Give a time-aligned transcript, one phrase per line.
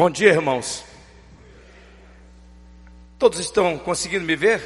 [0.00, 0.82] Bom dia, irmãos.
[3.18, 4.62] Todos estão conseguindo me ver?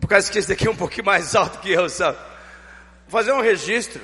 [0.00, 2.16] Por causa que esse daqui é um pouquinho mais alto que eu, sabe?
[3.08, 4.00] Vou fazer um registro.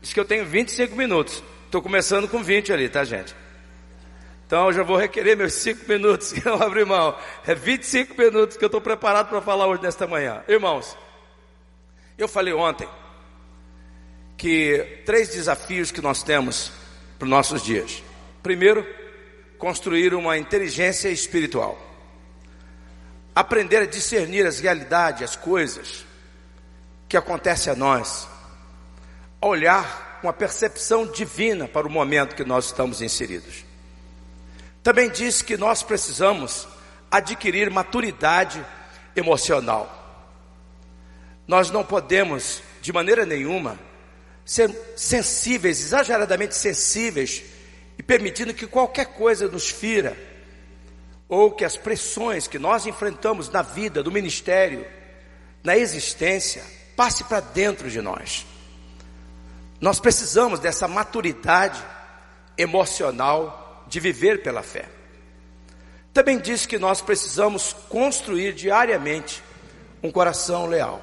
[0.00, 1.42] Diz que eu tenho 25 minutos.
[1.64, 3.34] Estou começando com 20 ali, tá, gente?
[4.46, 6.32] Então eu já vou requerer meus 5 minutos.
[6.46, 7.18] Eu abro mão.
[7.44, 10.44] É 25 minutos que eu estou preparado para falar hoje nesta manhã.
[10.46, 10.96] Irmãos,
[12.16, 12.88] eu falei ontem
[14.36, 16.78] que três desafios que nós temos
[17.20, 18.02] para os nossos dias.
[18.42, 18.82] Primeiro,
[19.58, 21.78] construir uma inteligência espiritual.
[23.34, 26.06] Aprender a discernir as realidades, as coisas
[27.06, 28.26] que acontecem a nós.
[29.38, 33.66] Olhar com a percepção divina para o momento que nós estamos inseridos.
[34.82, 36.66] Também diz que nós precisamos
[37.10, 38.64] adquirir maturidade
[39.14, 39.94] emocional.
[41.46, 43.78] Nós não podemos, de maneira nenhuma,
[44.96, 47.44] sensíveis, exageradamente sensíveis,
[47.96, 50.16] e permitindo que qualquer coisa nos fira,
[51.28, 54.84] ou que as pressões que nós enfrentamos na vida, do ministério,
[55.62, 56.64] na existência,
[56.96, 58.44] passe para dentro de nós.
[59.80, 61.80] Nós precisamos dessa maturidade
[62.58, 64.88] emocional de viver pela fé.
[66.12, 69.44] Também diz que nós precisamos construir diariamente
[70.02, 71.00] um coração leal.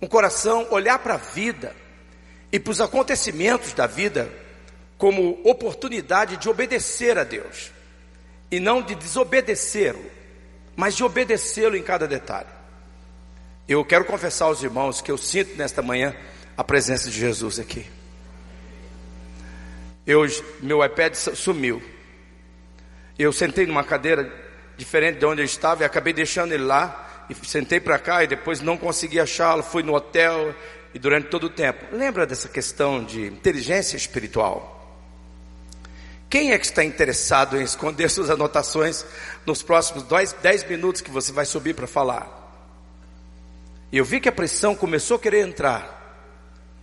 [0.00, 1.81] Um coração olhar para a vida
[2.52, 4.30] e para os acontecimentos da vida
[4.98, 7.72] como oportunidade de obedecer a Deus
[8.50, 10.04] e não de desobedecê-lo,
[10.76, 12.48] mas de obedecê-lo em cada detalhe.
[13.66, 16.14] Eu quero confessar aos irmãos que eu sinto nesta manhã
[16.56, 17.86] a presença de Jesus aqui.
[20.06, 20.26] Eu,
[20.60, 21.82] meu iPad sumiu.
[23.18, 24.30] Eu sentei numa cadeira
[24.76, 28.26] diferente de onde eu estava e acabei deixando ele lá e sentei para cá e
[28.26, 29.62] depois não consegui achá-lo.
[29.62, 30.54] Fui no hotel,
[30.94, 31.86] e durante todo o tempo.
[31.94, 34.80] Lembra dessa questão de inteligência espiritual?
[36.28, 39.04] Quem é que está interessado em esconder suas anotações
[39.44, 42.40] nos próximos dois, dez minutos que você vai subir para falar?
[43.92, 46.00] Eu vi que a pressão começou a querer entrar,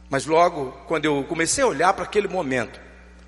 [0.08, 2.80] mas logo, quando eu comecei a olhar para aquele momento,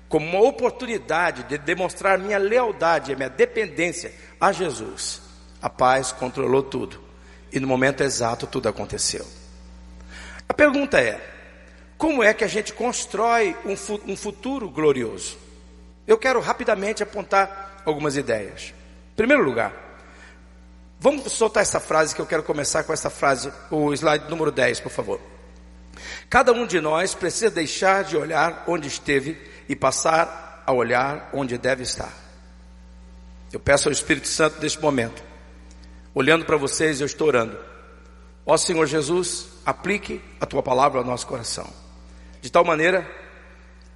[0.08, 5.22] como uma oportunidade de demonstrar minha lealdade, a minha dependência a Jesus,
[5.60, 7.02] a paz controlou tudo,
[7.50, 9.26] e no momento exato tudo aconteceu.
[10.52, 11.18] A pergunta é:
[11.96, 13.72] como é que a gente constrói um,
[14.12, 15.38] um futuro glorioso?
[16.06, 18.74] Eu quero rapidamente apontar algumas ideias.
[19.12, 19.72] Em primeiro lugar,
[21.00, 24.80] vamos soltar essa frase que eu quero começar com essa frase, o slide número 10,
[24.80, 25.18] por favor.
[26.28, 31.56] Cada um de nós precisa deixar de olhar onde esteve e passar a olhar onde
[31.56, 32.12] deve estar.
[33.50, 35.24] Eu peço ao Espírito Santo neste momento,
[36.14, 37.58] olhando para vocês, eu estou orando.
[38.44, 41.68] Ó Senhor Jesus, aplique a tua palavra ao nosso coração,
[42.40, 43.08] de tal maneira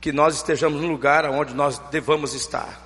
[0.00, 2.80] que nós estejamos no lugar onde nós devamos estar,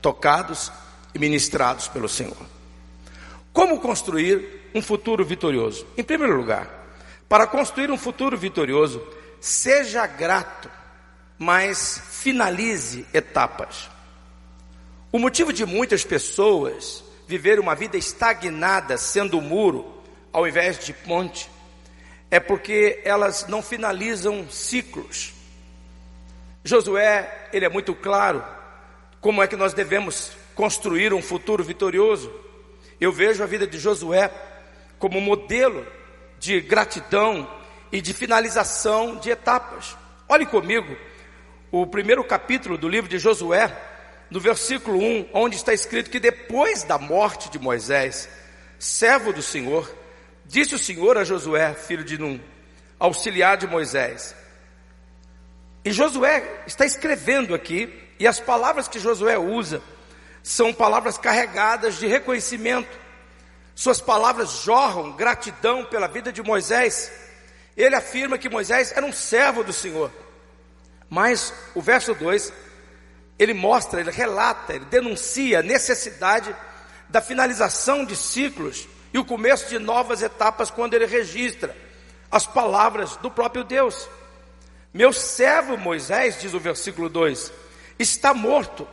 [0.00, 0.70] tocados
[1.14, 2.36] e ministrados pelo Senhor.
[3.52, 5.86] Como construir um futuro vitorioso?
[5.96, 6.68] Em primeiro lugar,
[7.28, 9.02] para construir um futuro vitorioso,
[9.40, 10.70] seja grato,
[11.38, 13.88] mas finalize etapas.
[15.10, 20.02] O motivo de muitas pessoas viver uma vida estagnada, sendo muro,
[20.32, 21.50] ao invés de ponte,
[22.30, 25.32] é porque elas não finalizam ciclos.
[26.62, 28.44] Josué, ele é muito claro
[29.20, 32.32] como é que nós devemos construir um futuro vitorioso.
[33.00, 34.30] Eu vejo a vida de Josué
[34.98, 35.86] como modelo
[36.38, 37.48] de gratidão
[37.90, 39.96] e de finalização de etapas.
[40.28, 40.96] Olhe comigo
[41.72, 43.74] o primeiro capítulo do livro de Josué,
[44.30, 48.28] no versículo 1, onde está escrito que depois da morte de Moisés,
[48.78, 49.92] servo do Senhor,
[50.50, 52.40] Disse o Senhor a Josué, filho de Num,
[52.98, 54.34] auxiliar de Moisés.
[55.84, 57.88] E Josué está escrevendo aqui,
[58.18, 59.80] e as palavras que Josué usa
[60.42, 62.98] são palavras carregadas de reconhecimento.
[63.76, 67.12] Suas palavras jorram gratidão pela vida de Moisés.
[67.76, 70.10] Ele afirma que Moisés era um servo do Senhor.
[71.08, 72.52] Mas o verso 2,
[73.38, 76.52] ele mostra, ele relata, ele denuncia a necessidade
[77.08, 81.76] da finalização de ciclos e o começo de novas etapas quando ele registra
[82.30, 84.08] as palavras do próprio Deus.
[84.92, 87.52] Meu servo Moisés, diz o versículo 2,
[87.98, 88.86] está morto.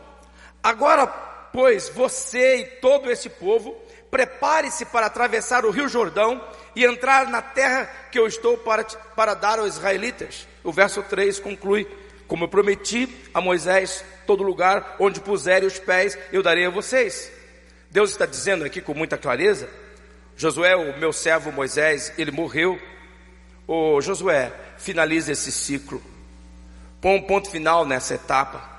[0.62, 3.76] Agora, pois, você e todo esse povo,
[4.10, 6.44] prepare-se para atravessar o rio Jordão
[6.76, 10.48] e entrar na terra que eu estou para, para dar aos israelitas.
[10.64, 11.88] O verso 3 conclui:
[12.28, 17.32] Como eu prometi a Moisés, todo lugar onde puserem os pés, eu darei a vocês.
[17.90, 19.70] Deus está dizendo aqui com muita clareza
[20.38, 22.80] Josué, o meu servo Moisés, ele morreu.
[23.68, 26.02] O Josué, finaliza esse ciclo.
[27.02, 28.77] põe um ponto final nessa etapa.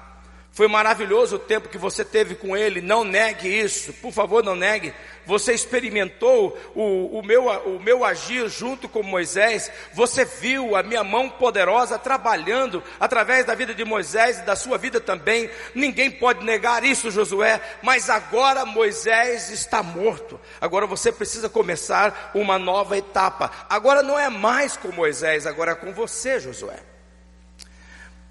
[0.58, 4.56] Foi maravilhoso o tempo que você teve com Ele, não negue isso, por favor, não
[4.56, 4.93] negue.
[5.25, 11.05] Você experimentou o, o, meu, o meu agir junto com Moisés, você viu a minha
[11.05, 15.49] mão poderosa trabalhando através da vida de Moisés e da sua vida também.
[15.76, 20.40] Ninguém pode negar isso, Josué, mas agora Moisés está morto.
[20.61, 23.49] Agora você precisa começar uma nova etapa.
[23.70, 26.88] Agora não é mais com Moisés, agora é com você, Josué.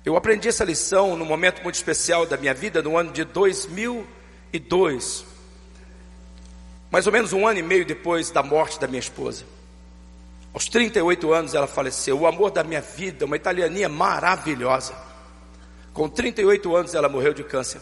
[0.07, 5.25] Eu aprendi essa lição num momento muito especial da minha vida, no ano de 2002.
[6.89, 9.44] Mais ou menos um ano e meio depois da morte da minha esposa.
[10.54, 12.21] Aos 38 anos ela faleceu.
[12.21, 14.95] O amor da minha vida, uma italianinha maravilhosa.
[15.92, 17.81] Com 38 anos ela morreu de câncer.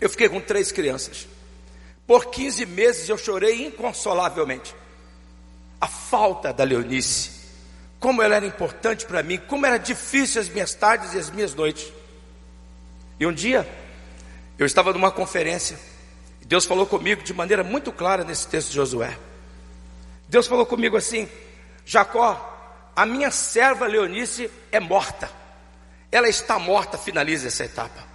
[0.00, 1.28] Eu fiquei com três crianças.
[2.04, 4.74] Por 15 meses eu chorei inconsolavelmente.
[5.80, 7.37] A falta da Leonice
[8.00, 11.54] como ela era importante para mim, como era difícil as minhas tardes e as minhas
[11.54, 11.92] noites.
[13.18, 13.68] E um dia,
[14.56, 15.78] eu estava numa conferência,
[16.40, 19.18] e Deus falou comigo de maneira muito clara nesse texto de Josué.
[20.28, 21.28] Deus falou comigo assim:
[21.84, 25.28] Jacó, a minha serva Leonice é morta,
[26.12, 28.06] ela está morta, finalize essa etapa.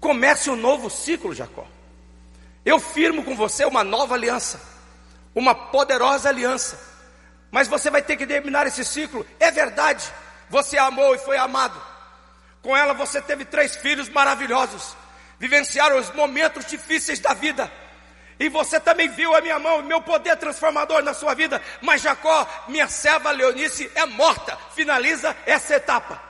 [0.00, 1.66] Comece um novo ciclo, Jacó.
[2.64, 4.60] Eu firmo com você uma nova aliança,
[5.34, 6.95] uma poderosa aliança
[7.56, 9.26] mas você vai ter que terminar esse ciclo.
[9.40, 10.04] É verdade,
[10.46, 11.80] você amou e foi amado.
[12.60, 14.94] Com ela você teve três filhos maravilhosos,
[15.38, 17.72] vivenciaram os momentos difíceis da vida.
[18.38, 21.62] E você também viu a minha mão, meu poder transformador na sua vida.
[21.80, 24.54] Mas Jacó, minha serva Leonice, é morta.
[24.74, 26.22] Finaliza essa etapa.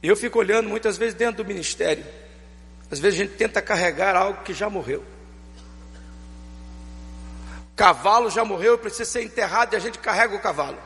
[0.00, 2.06] Eu fico olhando muitas vezes dentro do ministério.
[2.88, 5.17] Às vezes a gente tenta carregar algo que já morreu.
[7.78, 10.76] Cavalo já morreu e precisa ser enterrado e a gente carrega o cavalo.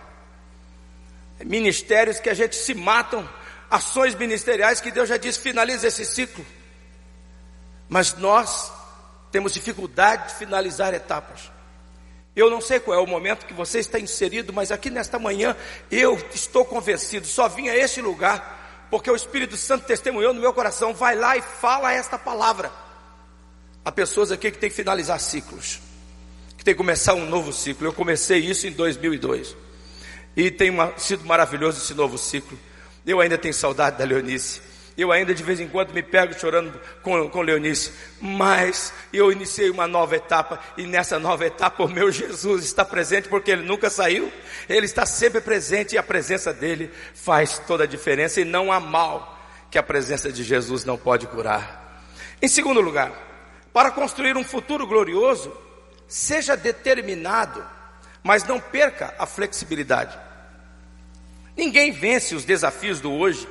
[1.42, 3.26] Ministérios que a gente se matam,
[3.70, 6.44] ações ministeriais que Deus já disse, finaliza esse ciclo.
[7.88, 8.70] Mas nós
[9.30, 11.50] temos dificuldade de finalizar etapas.
[12.36, 15.56] Eu não sei qual é o momento que você está inserido, mas aqui nesta manhã
[15.90, 20.52] eu estou convencido, só vim a este lugar, porque o Espírito Santo testemunhou no meu
[20.52, 22.70] coração, vai lá e fala esta palavra.
[23.82, 25.80] Há pessoas aqui que têm que finalizar ciclos
[26.62, 27.88] que tem que começar um novo ciclo.
[27.88, 29.56] Eu comecei isso em 2002
[30.36, 32.56] e tem uma, sido maravilhoso esse novo ciclo.
[33.04, 34.62] Eu ainda tenho saudade da Leonice.
[34.96, 39.70] Eu ainda de vez em quando me pego chorando com, com Leonice, mas eu iniciei
[39.70, 43.90] uma nova etapa e nessa nova etapa o meu Jesus está presente porque ele nunca
[43.90, 44.30] saiu,
[44.68, 48.78] ele está sempre presente e a presença dele faz toda a diferença e não há
[48.78, 49.36] mal
[49.68, 52.06] que a presença de Jesus não pode curar.
[52.40, 53.10] Em segundo lugar,
[53.72, 55.52] para construir um futuro glorioso,
[56.12, 57.66] Seja determinado,
[58.22, 60.14] mas não perca a flexibilidade.
[61.56, 63.48] Ninguém vence os desafios do hoje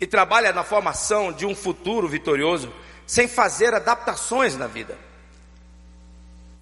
[0.00, 2.74] e trabalha na formação de um futuro vitorioso
[3.06, 4.98] sem fazer adaptações na vida.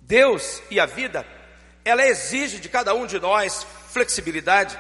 [0.02, 1.26] Deus e a vida,
[1.86, 4.78] ela exige de cada um de nós flexibilidade,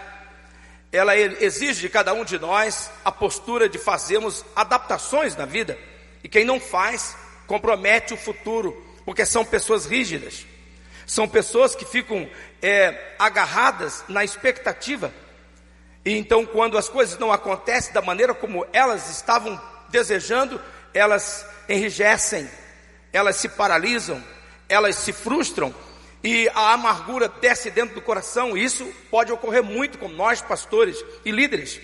[0.92, 5.78] ela exige de cada um de nós a postura de fazermos adaptações na vida,
[6.22, 7.16] e quem não faz,
[7.46, 8.76] compromete o futuro,
[9.06, 10.49] porque são pessoas rígidas.
[11.10, 12.30] São pessoas que ficam
[12.62, 15.12] é, agarradas na expectativa.
[16.04, 20.60] E então, quando as coisas não acontecem da maneira como elas estavam desejando,
[20.94, 22.48] elas enrijecem,
[23.12, 24.22] elas se paralisam,
[24.68, 25.74] elas se frustram
[26.22, 28.56] e a amargura desce dentro do coração.
[28.56, 31.80] Isso pode ocorrer muito com nós, pastores e líderes.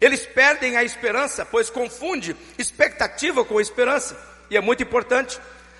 [0.00, 4.20] Eles perdem a esperança, pois confunde expectativa com esperança.
[4.50, 5.38] E é muito importante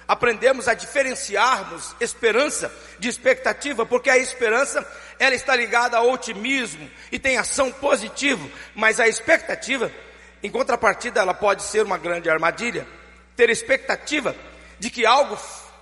[0.08, 4.86] aprendemos a diferenciarmos esperança de expectativa, porque a esperança
[5.18, 9.90] ela está ligada ao otimismo e tem ação positiva, mas a expectativa,
[10.42, 12.86] em contrapartida, ela pode ser uma grande armadilha.
[13.34, 14.34] Ter expectativa
[14.78, 15.38] de que algo,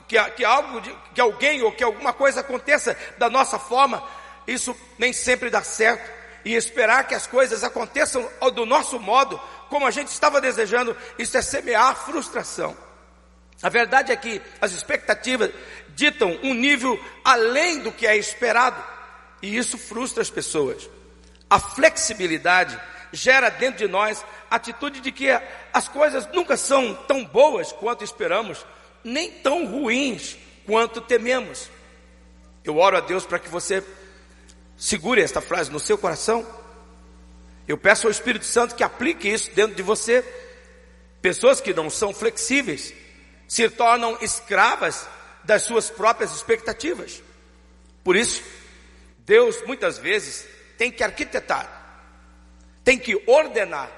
[0.08, 0.80] que, que algo,
[1.14, 4.02] que alguém ou que alguma coisa aconteça da nossa forma,
[4.46, 6.24] isso nem sempre dá certo.
[6.44, 9.40] E esperar que as coisas aconteçam do nosso modo,
[9.70, 12.76] como a gente estava desejando, isso é semear frustração.
[13.64, 15.50] A verdade é que as expectativas
[15.96, 18.76] ditam um nível além do que é esperado,
[19.40, 20.86] e isso frustra as pessoas.
[21.48, 22.78] A flexibilidade
[23.10, 25.28] gera dentro de nós a atitude de que
[25.72, 28.66] as coisas nunca são tão boas quanto esperamos,
[29.02, 31.70] nem tão ruins quanto tememos.
[32.62, 33.82] Eu oro a Deus para que você
[34.76, 36.46] segure esta frase no seu coração.
[37.66, 40.22] Eu peço ao Espírito Santo que aplique isso dentro de você.
[41.22, 42.92] Pessoas que não são flexíveis,
[43.48, 45.06] se tornam escravas
[45.44, 47.22] das suas próprias expectativas.
[48.02, 48.42] Por isso,
[49.18, 50.46] Deus muitas vezes
[50.76, 51.68] tem que arquitetar,
[52.82, 53.90] tem que ordenar,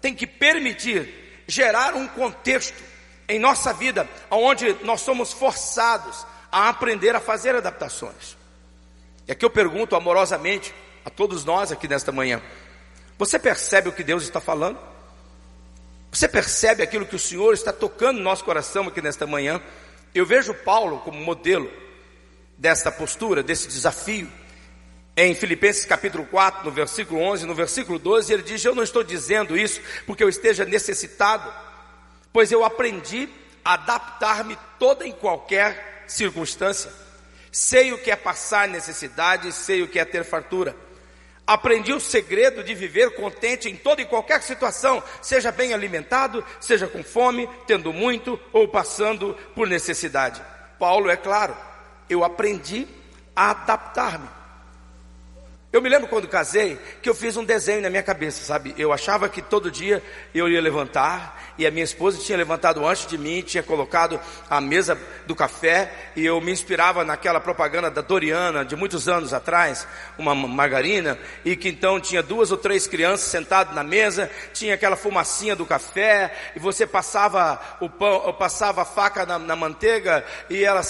[0.00, 2.82] tem que permitir gerar um contexto
[3.28, 8.36] em nossa vida onde nós somos forçados a aprender a fazer adaptações.
[9.26, 10.74] E aqui eu pergunto amorosamente
[11.04, 12.42] a todos nós aqui nesta manhã:
[13.18, 14.78] você percebe o que Deus está falando?
[16.14, 19.60] Você percebe aquilo que o Senhor está tocando no nosso coração aqui nesta manhã?
[20.14, 21.68] Eu vejo Paulo como modelo
[22.56, 24.30] desta postura, desse desafio.
[25.16, 29.02] Em Filipenses capítulo 4, no versículo 11, no versículo 12, ele diz: Eu não estou
[29.02, 31.52] dizendo isso porque eu esteja necessitado,
[32.32, 33.28] pois eu aprendi
[33.64, 36.92] a adaptar-me toda e qualquer circunstância.
[37.50, 40.76] Sei o que é passar necessidade, sei o que é ter fartura.
[41.46, 46.86] Aprendi o segredo de viver contente em toda e qualquer situação, seja bem alimentado, seja
[46.86, 50.40] com fome, tendo muito ou passando por necessidade.
[50.78, 51.54] Paulo é claro,
[52.08, 52.88] eu aprendi
[53.36, 54.43] a adaptar-me.
[55.74, 58.72] Eu me lembro quando casei que eu fiz um desenho na minha cabeça, sabe?
[58.78, 60.00] Eu achava que todo dia
[60.32, 64.60] eu ia levantar e a minha esposa tinha levantado antes de mim, tinha colocado a
[64.60, 69.84] mesa do café e eu me inspirava naquela propaganda da Doriana de muitos anos atrás,
[70.16, 74.94] uma margarina, e que então tinha duas ou três crianças sentadas na mesa, tinha aquela
[74.94, 80.62] fumacinha do café e você passava o pão, passava a faca na, na manteiga e
[80.62, 80.84] ela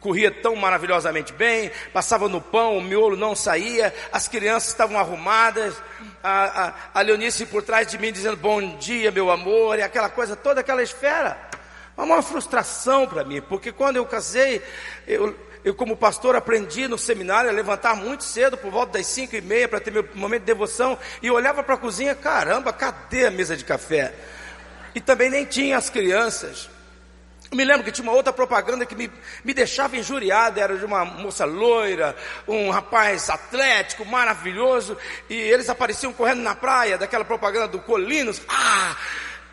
[0.00, 5.74] corria tão maravilhosamente bem, passava no pão, o miolo não saía, as crianças estavam arrumadas,
[6.22, 10.08] a, a, a Leonice por trás de mim dizendo bom dia, meu amor, e aquela
[10.08, 11.38] coisa toda, aquela esfera.
[11.96, 14.62] Uma frustração para mim, porque quando eu casei,
[15.06, 15.34] eu,
[15.64, 19.40] eu como pastor aprendi no seminário a levantar muito cedo, por volta das cinco e
[19.40, 23.30] meia, para ter meu momento de devoção, e olhava para a cozinha, caramba, cadê a
[23.30, 24.12] mesa de café?
[24.94, 26.70] E também nem tinha as crianças.
[27.50, 29.10] Eu me lembro que tinha uma outra propaganda que me,
[29.44, 34.96] me deixava injuriado, era de uma moça loira, um rapaz atlético, maravilhoso,
[35.28, 38.96] e eles apareciam correndo na praia, daquela propaganda do Colinos, ah,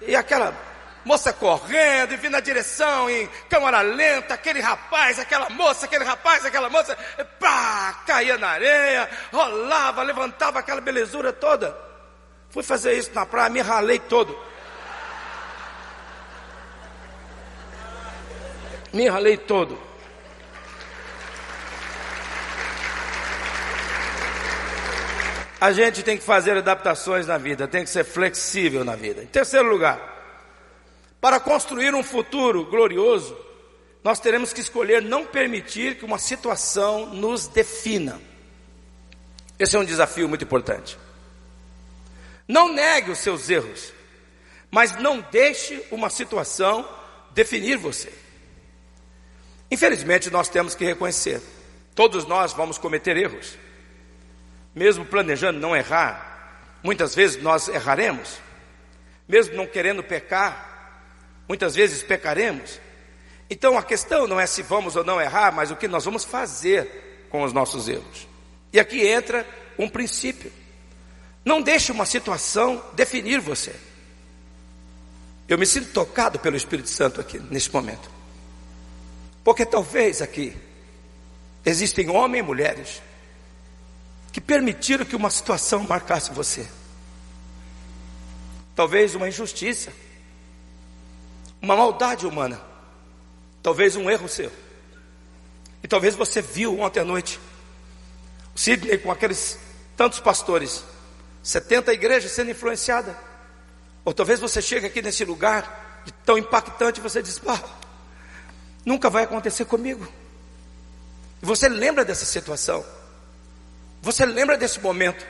[0.01, 0.53] e aquela
[1.05, 6.45] moça correndo e vindo na direção em câmara lenta, aquele rapaz, aquela moça, aquele rapaz,
[6.45, 6.97] aquela moça,
[7.39, 11.77] pá, caía na areia, rolava, levantava aquela belezura toda.
[12.50, 14.38] Fui fazer isso na praia, me ralei todo.
[18.93, 19.77] Me ralei todo.
[25.59, 29.23] A gente tem que fazer adaptações na vida, tem que ser flexível na vida.
[29.23, 29.97] Em terceiro lugar,
[31.19, 33.35] para construir um futuro glorioso,
[34.03, 38.21] nós teremos que escolher não permitir que uma situação nos defina.
[39.57, 41.00] Esse é um desafio muito importante.
[42.45, 43.93] Não negue os seus erros,
[44.69, 46.88] mas não deixe uma situação
[47.31, 48.22] definir você.
[49.73, 51.41] Infelizmente, nós temos que reconhecer,
[51.95, 53.57] todos nós vamos cometer erros,
[54.75, 58.37] mesmo planejando não errar, muitas vezes nós erraremos,
[59.27, 61.01] mesmo não querendo pecar,
[61.49, 62.79] muitas vezes pecaremos.
[63.49, 66.23] Então a questão não é se vamos ou não errar, mas o que nós vamos
[66.23, 68.27] fazer com os nossos erros.
[68.71, 69.43] E aqui entra
[69.79, 70.53] um princípio:
[71.43, 73.75] não deixe uma situação definir você.
[75.49, 78.12] Eu me sinto tocado pelo Espírito Santo aqui nesse momento.
[79.43, 80.55] Porque talvez aqui
[81.65, 83.01] existem homens e mulheres
[84.31, 86.67] que permitiram que uma situação marcasse você.
[88.75, 89.91] Talvez uma injustiça,
[91.62, 92.59] uma maldade humana,
[93.62, 94.51] talvez um erro seu.
[95.83, 97.39] E talvez você viu ontem à noite
[98.55, 99.59] o Sidney com aqueles
[99.97, 100.83] tantos pastores,
[101.43, 103.17] 70 igrejas sendo influenciada.
[104.05, 105.83] Ou talvez você chegue aqui nesse lugar
[106.25, 107.62] tão impactante você diz, ah,
[108.85, 110.07] Nunca vai acontecer comigo.
[111.41, 112.85] Você lembra dessa situação?
[114.01, 115.25] Você lembra desse momento?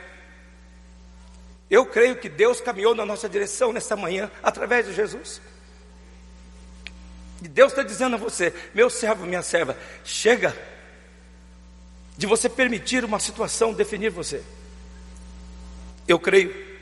[1.70, 5.40] Eu creio que Deus caminhou na nossa direção nesta manhã através de Jesus.
[7.42, 10.56] E Deus está dizendo a você, meu servo, minha serva, chega
[12.16, 14.42] de você permitir uma situação definir você.
[16.06, 16.73] Eu creio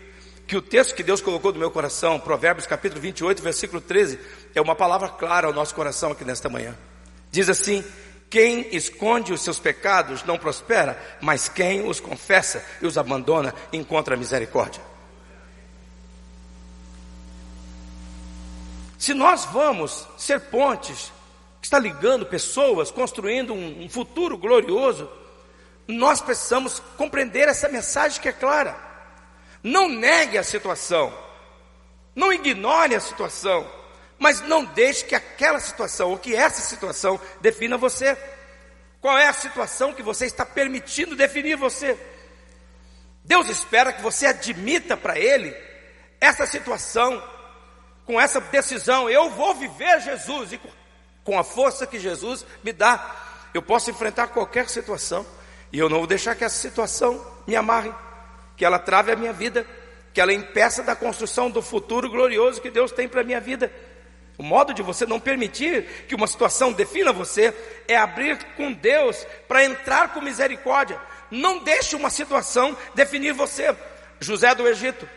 [0.53, 4.21] que o texto que Deus colocou no meu coração, Provérbios capítulo 28, versículo 13,
[4.55, 6.77] é uma palavra clara ao nosso coração aqui nesta manhã.
[7.31, 7.83] Diz assim:
[8.29, 14.15] Quem esconde os seus pecados não prospera, mas quem os confessa e os abandona encontra
[14.15, 14.83] misericórdia.
[18.99, 21.11] Se nós vamos ser pontes,
[21.63, 25.09] que está ligando pessoas, construindo um, um futuro glorioso,
[25.89, 28.92] nós precisamos compreender essa mensagem que é clara.
[29.63, 31.17] Não negue a situação,
[32.15, 33.71] não ignore a situação,
[34.19, 38.17] mas não deixe que aquela situação ou que essa situação defina você.
[39.01, 41.99] Qual é a situação que você está permitindo definir você?
[43.25, 45.55] Deus espera que você admita para Ele
[46.21, 47.23] essa situação,
[48.05, 49.09] com essa decisão.
[49.09, 50.61] Eu vou viver Jesus e
[51.25, 53.15] com a força que Jesus me dá,
[53.55, 55.27] eu posso enfrentar qualquer situação
[55.73, 57.93] e eu não vou deixar que essa situação me amarre,
[58.63, 59.67] que ela trave a minha vida,
[60.15, 63.73] que ela impeça da construção do futuro glorioso que Deus tem para a minha vida.
[64.39, 67.53] O modo de você não permitir que uma situação defina você
[67.89, 70.97] é abrir com Deus para entrar com misericórdia.
[71.29, 73.77] Não deixe uma situação definir você.
[74.21, 75.09] José do Egito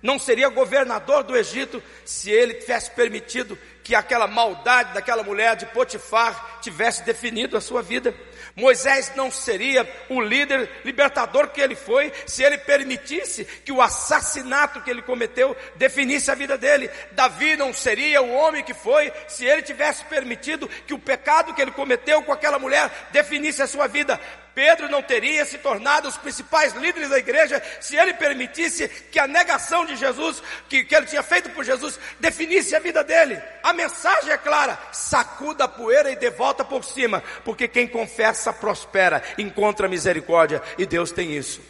[0.00, 5.66] não seria governador do Egito se ele tivesse permitido que aquela maldade daquela mulher de
[5.66, 8.14] Potifar tivesse definido a sua vida.
[8.56, 14.80] Moisés não seria o líder libertador que ele foi se ele permitisse que o assassinato
[14.80, 16.88] que ele cometeu definisse a vida dele.
[17.12, 21.60] Davi não seria o homem que foi se ele tivesse permitido que o pecado que
[21.60, 24.20] ele cometeu com aquela mulher definisse a sua vida.
[24.54, 29.26] Pedro não teria se tornado os principais líderes da igreja se ele permitisse que a
[29.26, 33.42] negação de Jesus, que, que ele tinha feito por Jesus, definisse a vida dele.
[33.62, 38.52] A mensagem é clara: sacuda a poeira e dê volta por cima, porque quem confessa
[38.52, 41.60] prospera, encontra misericórdia, e Deus tem isso.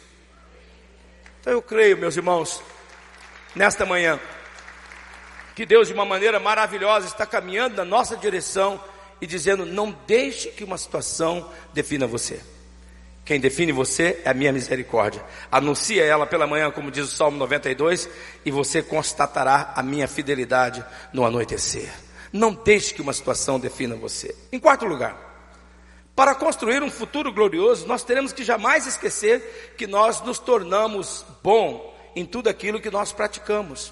[1.41, 2.61] Então eu creio, meus irmãos,
[3.55, 4.19] nesta manhã,
[5.55, 8.79] que Deus, de uma maneira maravilhosa, está caminhando na nossa direção
[9.19, 12.39] e dizendo: não deixe que uma situação defina você.
[13.25, 15.25] Quem define você é a minha misericórdia.
[15.51, 18.07] Anuncia ela pela manhã, como diz o Salmo 92,
[18.45, 21.91] e você constatará a minha fidelidade no anoitecer.
[22.31, 24.35] Não deixe que uma situação defina você.
[24.51, 25.17] Em quarto lugar,
[26.15, 31.93] para construir um futuro glorioso, nós teremos que jamais esquecer que nós nos tornamos bom
[32.15, 33.91] em tudo aquilo que nós praticamos.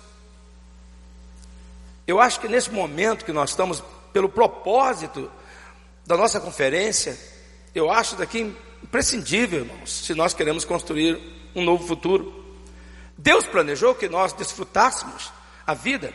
[2.05, 5.31] Eu acho que nesse momento que nós estamos, pelo propósito
[6.05, 7.17] da nossa conferência,
[7.73, 8.55] eu acho daqui
[8.93, 11.19] imprescindível, irmãos, se nós queremos construir
[11.55, 12.45] um novo futuro.
[13.17, 15.33] Deus planejou que nós desfrutássemos
[15.65, 16.13] a vida.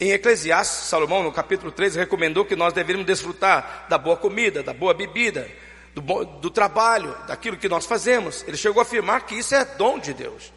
[0.00, 4.72] Em Eclesiastes, Salomão, no capítulo 3, recomendou que nós deveríamos desfrutar da boa comida, da
[4.72, 5.46] boa bebida,
[5.94, 8.42] do, do trabalho, daquilo que nós fazemos.
[8.48, 10.50] Ele chegou a afirmar que isso é dom de Deus.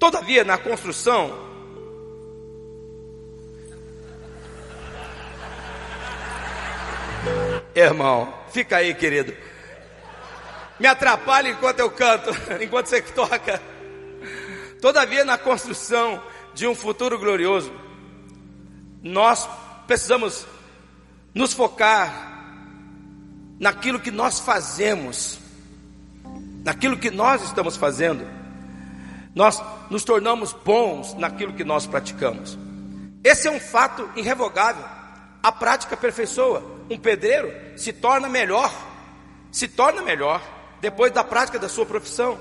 [0.00, 1.48] Todavia, na construção,
[7.72, 9.32] irmão, fica aí, querido
[10.80, 13.60] me atrapalha enquanto eu canto, enquanto você toca.
[14.80, 16.22] Todavia, na construção
[16.54, 17.70] de um futuro glorioso,
[19.02, 19.46] nós
[19.86, 20.46] precisamos
[21.34, 22.28] nos focar
[23.60, 25.38] naquilo que nós fazemos,
[26.64, 28.26] naquilo que nós estamos fazendo.
[29.34, 32.58] Nós nos tornamos bons naquilo que nós praticamos.
[33.22, 34.84] Esse é um fato irrevogável.
[35.42, 36.80] A prática aperfeiçoa.
[36.88, 38.72] Um pedreiro se torna melhor,
[39.52, 40.42] se torna melhor
[40.80, 42.38] depois da prática da sua profissão.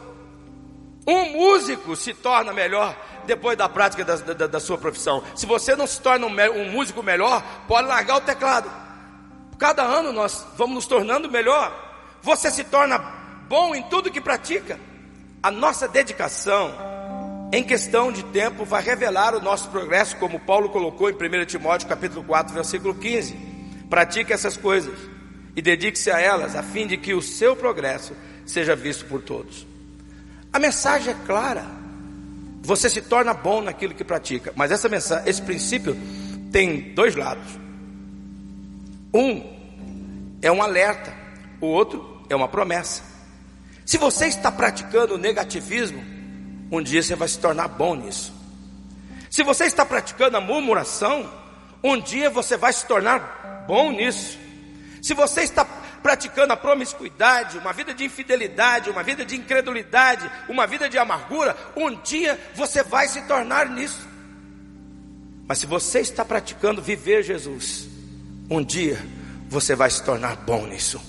[1.07, 5.23] Um músico se torna melhor depois da prática da, da, da sua profissão.
[5.35, 8.69] Se você não se torna um, um, músico melhor, pode largar o teclado.
[9.57, 12.17] Cada ano nós vamos nos tornando melhor.
[12.21, 12.97] Você se torna
[13.47, 14.79] bom em tudo que pratica.
[15.41, 16.73] A nossa dedicação,
[17.51, 21.87] em questão de tempo, vai revelar o nosso progresso, como Paulo colocou em 1 Timóteo
[21.87, 23.35] capítulo 4, versículo 15.
[23.89, 24.97] Pratique essas coisas
[25.55, 28.13] e dedique-se a elas, a fim de que o seu progresso
[28.49, 29.65] seja visto por todos.
[30.51, 31.65] A mensagem é clara.
[32.63, 35.95] Você se torna bom naquilo que pratica, mas essa mensagem, esse princípio
[36.51, 37.47] tem dois lados.
[39.13, 39.41] Um
[40.41, 41.13] é um alerta,
[41.61, 43.03] o outro é uma promessa.
[43.85, 46.03] Se você está praticando negativismo,
[46.71, 48.33] um dia você vai se tornar bom nisso.
[49.29, 51.31] Se você está praticando a murmuração,
[51.83, 54.37] um dia você vai se tornar bom nisso.
[55.01, 55.63] Se você está
[56.01, 61.55] praticando a promiscuidade, uma vida de infidelidade, uma vida de incredulidade, uma vida de amargura,
[61.75, 64.07] um dia você vai se tornar nisso.
[65.47, 67.87] Mas se você está praticando viver Jesus,
[68.49, 68.99] um dia
[69.47, 71.01] você vai se tornar bom nisso.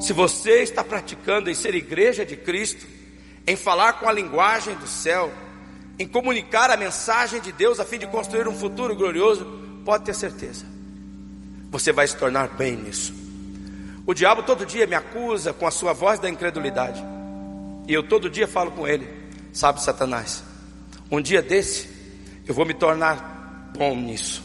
[0.00, 2.86] Se você está praticando em ser igreja de Cristo,
[3.46, 5.32] em falar com a linguagem do céu,
[5.98, 9.44] em comunicar a mensagem de Deus a fim de construir um futuro glorioso,
[9.84, 10.64] pode ter certeza,
[11.70, 13.25] você vai se tornar bem nisso.
[14.06, 17.02] O diabo todo dia me acusa com a sua voz da incredulidade.
[17.88, 19.08] E eu todo dia falo com ele:
[19.52, 20.44] Sabe, Satanás,
[21.10, 21.88] um dia desse
[22.46, 24.44] eu vou me tornar bom nisso.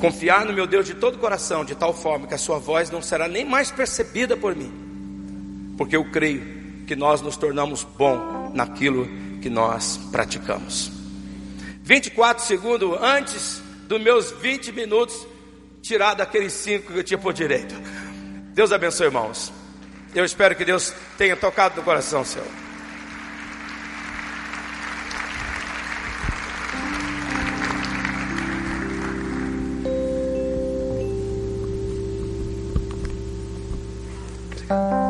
[0.00, 2.90] Confiar no meu Deus de todo o coração, de tal forma que a sua voz
[2.90, 5.74] não será nem mais percebida por mim.
[5.78, 9.08] Porque eu creio que nós nos tornamos bom naquilo
[9.40, 10.90] que nós praticamos.
[11.82, 15.26] 24 segundos antes dos meus 20 minutos,
[15.80, 17.74] tirar daqueles 5 que eu tinha por direito.
[18.56, 19.52] Deus abençoe, irmãos.
[20.14, 22.42] Eu espero que Deus tenha tocado no coração seu.
[34.68, 35.05] Thank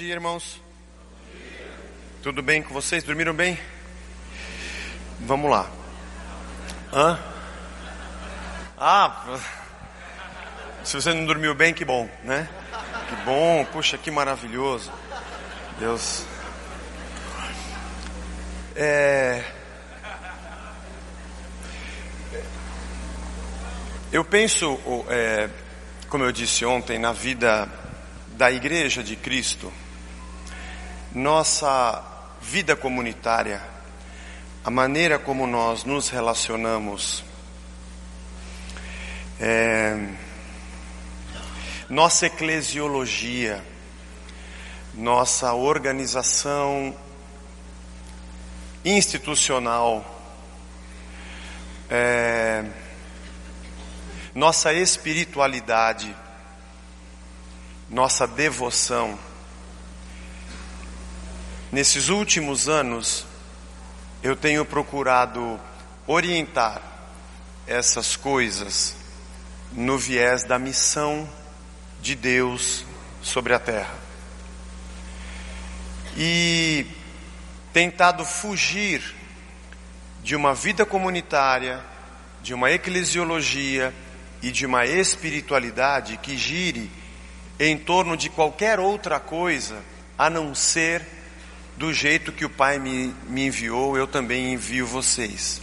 [0.00, 0.58] dia, irmãos.
[2.22, 3.04] Tudo bem com vocês?
[3.04, 3.58] Dormiram bem?
[5.20, 5.70] Vamos lá.
[6.90, 7.18] Hã?
[8.78, 9.38] Ah,
[10.82, 12.48] se você não dormiu bem, que bom, né?
[13.10, 14.90] Que bom, puxa, que maravilhoso.
[15.78, 16.24] Deus.
[18.74, 19.44] É...
[24.10, 25.50] Eu penso, é,
[26.08, 27.68] como eu disse ontem, na vida
[28.28, 29.70] da Igreja de Cristo,
[31.12, 32.04] nossa
[32.40, 33.62] vida comunitária,
[34.64, 37.24] a maneira como nós nos relacionamos,
[39.40, 40.08] é,
[41.88, 43.64] nossa eclesiologia,
[44.94, 46.94] nossa organização
[48.84, 50.04] institucional,
[51.88, 52.64] é,
[54.34, 56.14] nossa espiritualidade,
[57.88, 59.29] nossa devoção.
[61.72, 63.24] Nesses últimos anos,
[64.24, 65.60] eu tenho procurado
[66.04, 66.82] orientar
[67.64, 68.96] essas coisas
[69.70, 71.30] no viés da missão
[72.02, 72.84] de Deus
[73.22, 73.94] sobre a terra.
[76.16, 76.84] E
[77.72, 79.14] tentado fugir
[80.24, 81.80] de uma vida comunitária,
[82.42, 83.94] de uma eclesiologia
[84.42, 86.90] e de uma espiritualidade que gire
[87.60, 89.80] em torno de qualquer outra coisa
[90.18, 91.19] a não ser
[91.80, 95.62] do jeito que o Pai me, me enviou, eu também envio vocês.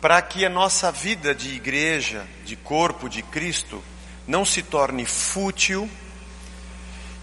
[0.00, 3.84] Para que a nossa vida de igreja, de corpo de Cristo,
[4.26, 5.90] não se torne fútil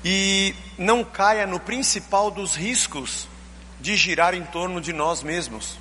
[0.05, 3.27] e não caia no principal dos riscos
[3.81, 5.79] de girar em torno de nós mesmos.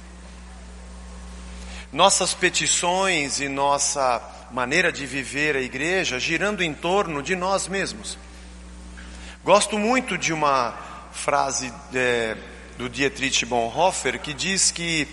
[1.93, 8.17] Nossas petições e nossa maneira de viver a igreja girando em torno de nós mesmos.
[9.45, 12.37] Gosto muito de uma frase é,
[12.77, 15.07] do Dietrich Bonhoeffer que diz que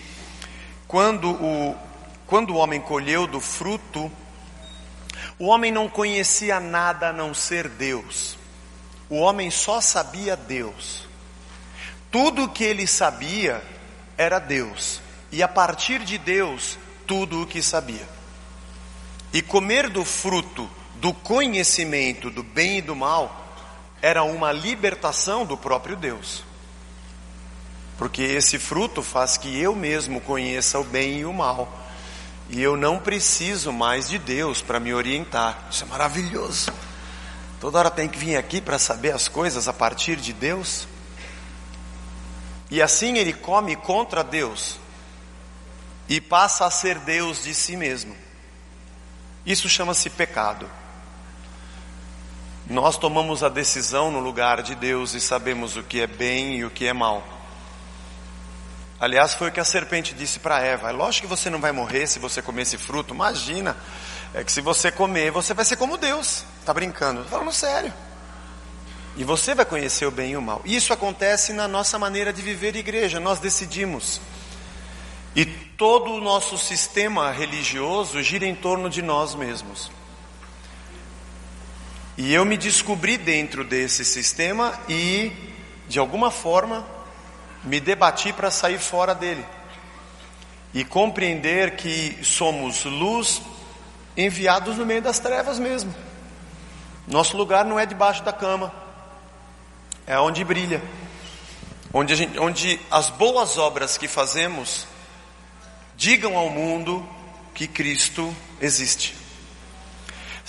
[0.88, 1.78] quando o,
[2.26, 4.12] quando o homem colheu do fruto,
[5.38, 8.38] o homem não conhecia nada a não ser Deus.
[9.10, 11.08] O homem só sabia Deus.
[12.12, 13.64] Tudo o que ele sabia
[14.18, 15.02] era Deus.
[15.32, 18.08] E a partir de Deus, tudo o que sabia.
[19.32, 23.49] E comer do fruto do conhecimento do bem e do mal
[24.02, 26.44] era uma libertação do próprio Deus.
[27.98, 31.68] Porque esse fruto faz que eu mesmo conheça o bem e o mal.
[32.50, 35.68] E eu não preciso mais de Deus para me orientar.
[35.70, 36.72] Isso é maravilhoso.
[37.60, 40.88] Toda hora tem que vir aqui para saber as coisas a partir de Deus.
[42.72, 44.80] E assim ele come contra Deus
[46.08, 48.16] e passa a ser Deus de si mesmo.
[49.46, 50.70] Isso chama-se pecado.
[52.70, 56.66] Nós tomamos a decisão no lugar de Deus e sabemos o que é bem e
[56.66, 57.24] o que é mal.
[59.00, 61.72] Aliás, foi o que a serpente disse para Eva: é lógico que você não vai
[61.72, 63.12] morrer se você comer esse fruto.
[63.12, 63.76] Imagina,
[64.36, 66.46] é que se você comer, você vai ser como Deus.
[66.60, 67.22] Está brincando?
[67.22, 67.92] Estou falando sério.
[69.18, 70.62] E você vai conhecer o bem e o mal.
[70.64, 73.20] Isso acontece na nossa maneira de viver igreja.
[73.20, 74.22] Nós decidimos.
[75.36, 79.90] E todo o nosso sistema religioso gira em torno de nós mesmos.
[82.20, 85.32] E eu me descobri dentro desse sistema e,
[85.88, 86.86] de alguma forma,
[87.64, 89.46] me debati para sair fora dele.
[90.74, 93.42] E compreender que somos luz
[94.18, 95.96] enviados no meio das trevas mesmo.
[97.08, 98.74] Nosso lugar não é debaixo da cama,
[100.06, 100.84] é onde brilha,
[101.94, 104.86] onde, gente, onde as boas obras que fazemos
[105.96, 107.08] digam ao mundo
[107.54, 109.19] que Cristo existe.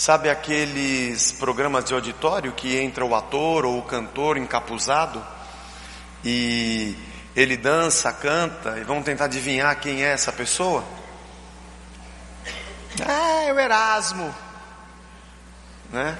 [0.01, 5.23] Sabe aqueles programas de auditório que entra o ator ou o cantor encapuzado
[6.25, 6.97] e
[7.37, 10.83] ele dança, canta e vão tentar adivinhar quem é essa pessoa?
[13.07, 14.35] Ah, é o Erasmo,
[15.91, 16.17] né?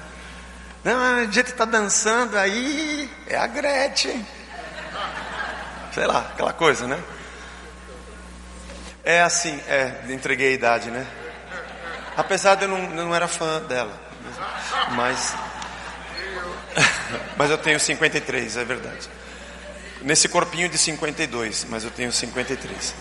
[0.83, 4.23] Não, o jeito que tá dançando aí é a Gretchen.
[5.91, 7.03] Sei lá, aquela coisa, né?
[9.03, 11.07] É assim, é, entreguei a idade, né?
[12.15, 13.99] Apesar de eu não, não era fã dela.
[14.91, 15.35] Mas.
[17.37, 19.09] Mas eu tenho 53, é verdade.
[20.01, 22.95] Nesse corpinho de 52, mas eu tenho 53.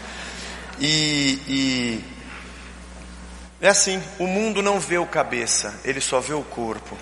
[0.78, 2.04] E, e
[3.60, 6.96] é assim: o mundo não vê o cabeça, ele só vê o corpo.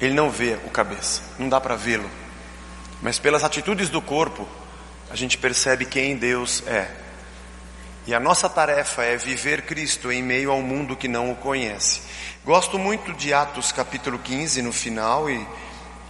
[0.00, 2.08] Ele não vê o cabeça, não dá para vê-lo.
[3.02, 4.48] Mas pelas atitudes do corpo,
[5.10, 6.88] a gente percebe quem Deus é.
[8.08, 12.00] E a nossa tarefa é viver Cristo em meio ao mundo que não o conhece.
[12.42, 15.46] Gosto muito de Atos capítulo 15, no final e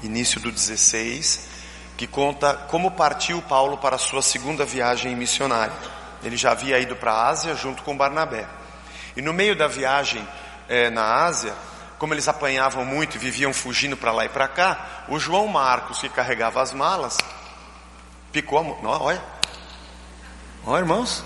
[0.04, 1.48] início do 16,
[1.96, 5.74] que conta como partiu Paulo para a sua segunda viagem missionária.
[6.22, 8.46] Ele já havia ido para a Ásia junto com Barnabé.
[9.16, 10.24] E no meio da viagem
[10.68, 11.52] é, na Ásia,
[11.98, 15.98] como eles apanhavam muito e viviam fugindo para lá e para cá, o João Marcos,
[15.98, 17.18] que carregava as malas,
[18.30, 18.78] picou a mão.
[18.84, 19.20] Olha,
[20.64, 21.24] olha irmãos,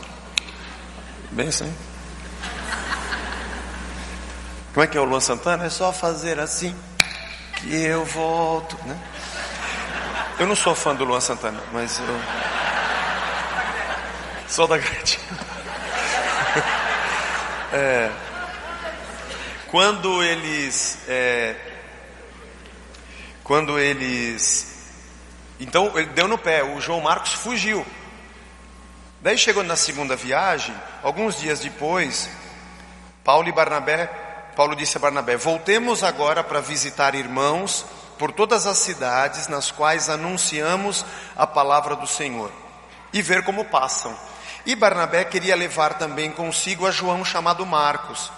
[1.33, 1.75] Bem assim.
[4.75, 5.65] Como é que é o Luan Santana?
[5.65, 6.77] É só fazer assim
[7.57, 8.99] que eu volto, né?
[10.39, 12.21] Eu não sou fã do Luan Santana, mas eu
[14.49, 15.39] sou da gratidão.
[17.75, 18.13] É,
[19.69, 21.57] quando eles, é,
[23.43, 24.93] quando eles,
[25.59, 26.63] então ele deu no pé.
[26.63, 27.87] O João Marcos fugiu.
[29.23, 32.29] Daí chegou na segunda viagem, alguns dias depois,
[33.25, 34.07] Paulo e Barnabé,
[34.57, 37.85] Paulo disse a Barnabé: "Voltemos agora para visitar irmãos
[38.19, 41.05] por todas as cidades nas quais anunciamos
[41.37, 42.51] a palavra do Senhor
[43.13, 44.17] e ver como passam."
[44.65, 48.31] E Barnabé queria levar também consigo a João chamado Marcos.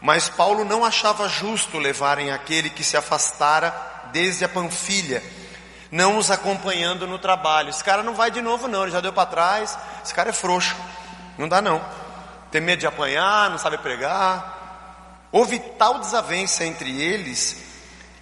[0.00, 3.72] Mas Paulo não achava justo levarem aquele que se afastara
[4.12, 5.22] desde a Panfilha
[5.90, 7.70] não os acompanhando no trabalho.
[7.70, 9.76] Esse cara não vai de novo, não, ele já deu para trás.
[10.04, 10.76] Esse cara é frouxo,
[11.40, 11.82] não dá não.
[12.50, 15.26] Tem medo de apanhar, não sabe pregar.
[15.32, 17.68] Houve tal desavença entre eles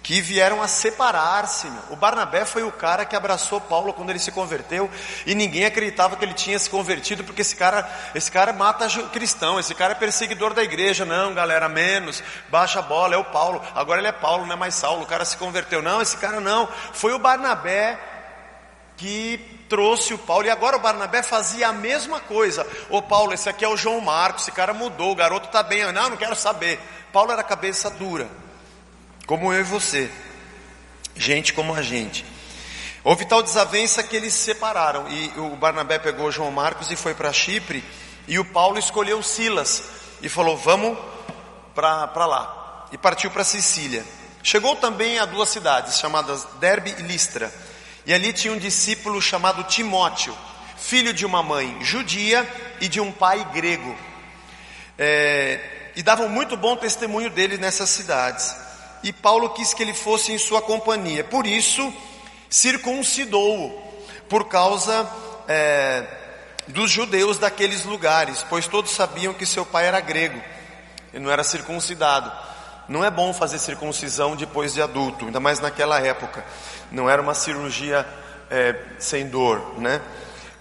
[0.01, 1.67] que vieram a separar-se.
[1.89, 4.89] O Barnabé foi o cara que abraçou Paulo quando ele se converteu
[5.25, 9.59] e ninguém acreditava que ele tinha se convertido porque esse cara, esse cara mata cristão,
[9.59, 11.03] esse cara é perseguidor da igreja.
[11.03, 13.61] Não, galera, menos, baixa a bola, é o Paulo.
[13.75, 15.03] Agora ele é Paulo, não é mais Saulo.
[15.03, 15.81] O cara se converteu.
[15.81, 16.69] Não, esse cara não.
[16.93, 17.99] Foi o Barnabé
[18.99, 22.67] que trouxe o Paulo e agora o Barnabé fazia a mesma coisa.
[22.89, 25.89] Ô Paulo, esse aqui é o João Marcos, esse cara mudou, o garoto está bem.
[25.93, 26.79] Não, não quero saber.
[27.13, 28.29] Paulo era cabeça dura
[29.25, 30.11] como eu e você,
[31.15, 32.25] gente como a gente.
[33.03, 37.13] Houve tal desavença que eles se separaram e o Barnabé pegou João Marcos e foi
[37.13, 37.83] para Chipre
[38.27, 39.83] e o Paulo escolheu Silas
[40.21, 40.97] e falou: Vamos
[41.73, 42.87] para lá.
[42.91, 44.03] E partiu para Sicília.
[44.43, 47.53] Chegou também a duas cidades chamadas Derbe e Listra.
[48.09, 50.35] E ali tinha um discípulo chamado Timóteo,
[50.75, 52.43] filho de uma mãe judia
[52.81, 53.95] e de um pai grego.
[54.97, 58.55] É, e davam muito bom testemunho dele nessas cidades
[59.03, 61.23] e Paulo quis que ele fosse em sua companhia.
[61.23, 61.93] Por isso,
[62.49, 63.79] circuncidou-o,
[64.27, 65.07] por causa
[65.47, 66.03] é,
[66.67, 70.41] dos judeus daqueles lugares, pois todos sabiam que seu pai era grego
[71.13, 72.31] e não era circuncidado.
[72.87, 76.43] Não é bom fazer circuncisão depois de adulto, ainda mais naquela época.
[76.91, 78.05] Não era uma cirurgia
[78.49, 80.01] é, sem dor, né?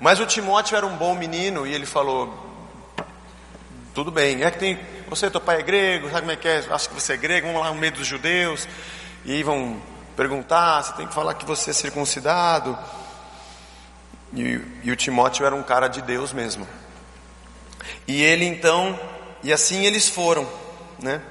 [0.00, 2.46] Mas o Timóteo era um bom menino e ele falou:
[3.94, 6.62] tudo bem, é que tem você, teu pai é grego, sabe como é que é?
[6.70, 8.68] Acho que você é grego, vamos lá no meio dos judeus.
[9.24, 9.80] E vão
[10.14, 12.78] perguntar, você tem que falar que você é circuncidado.
[14.34, 16.68] E, e o Timóteo era um cara de Deus mesmo.
[18.06, 18.98] E ele então,
[19.42, 20.46] e assim eles foram,
[21.02, 21.22] né?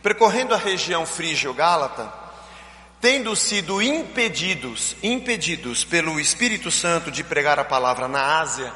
[0.00, 2.12] Percorrendo a região frígio-gálata,
[3.00, 8.72] tendo sido impedidos, impedidos pelo Espírito Santo de pregar a palavra na Ásia,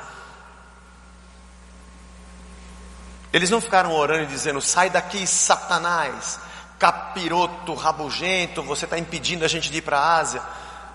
[3.33, 6.39] Eles não ficaram orando e dizendo: sai daqui, Satanás,
[6.79, 10.43] capiroto, rabugento, você está impedindo a gente de ir para a Ásia.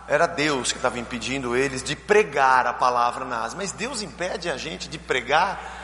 [0.08, 3.58] Era Deus que estava impedindo eles de pregar a palavra na Ásia.
[3.58, 5.76] Mas Deus impede a gente de pregar.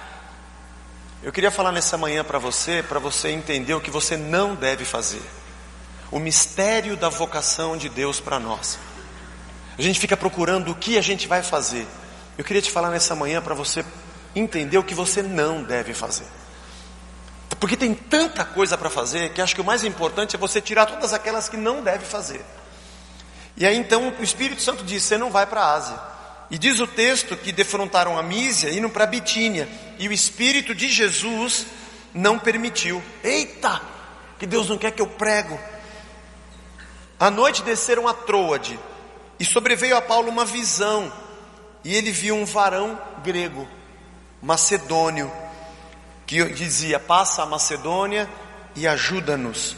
[1.21, 4.85] Eu queria falar nessa manhã para você, para você entender o que você não deve
[4.85, 5.21] fazer.
[6.13, 8.77] O mistério da vocação de Deus para nós.
[9.75, 11.87] A gente fica procurando o que a gente vai fazer.
[12.37, 13.83] Eu queria te falar nessa manhã para você
[14.35, 16.27] entender o que você não deve fazer.
[17.59, 20.85] Porque tem tanta coisa para fazer que acho que o mais importante é você tirar
[20.85, 22.45] todas aquelas que não deve fazer.
[23.57, 25.99] E aí então o Espírito Santo diz: você não vai para a Ásia.
[26.51, 30.89] E diz o texto que defrontaram a Mísia, indo para Bitínia, e o Espírito de
[30.89, 31.65] Jesus
[32.13, 33.01] não permitiu.
[33.23, 33.81] Eita,
[34.37, 35.72] que Deus não quer que eu prego.
[37.23, 38.77] À noite desceram a Troade,
[39.39, 41.09] e sobreveio a Paulo uma visão,
[41.81, 43.65] e ele viu um varão grego,
[44.41, 45.31] macedônio,
[46.27, 48.29] que dizia: Passa a Macedônia
[48.75, 49.77] e ajuda-nos.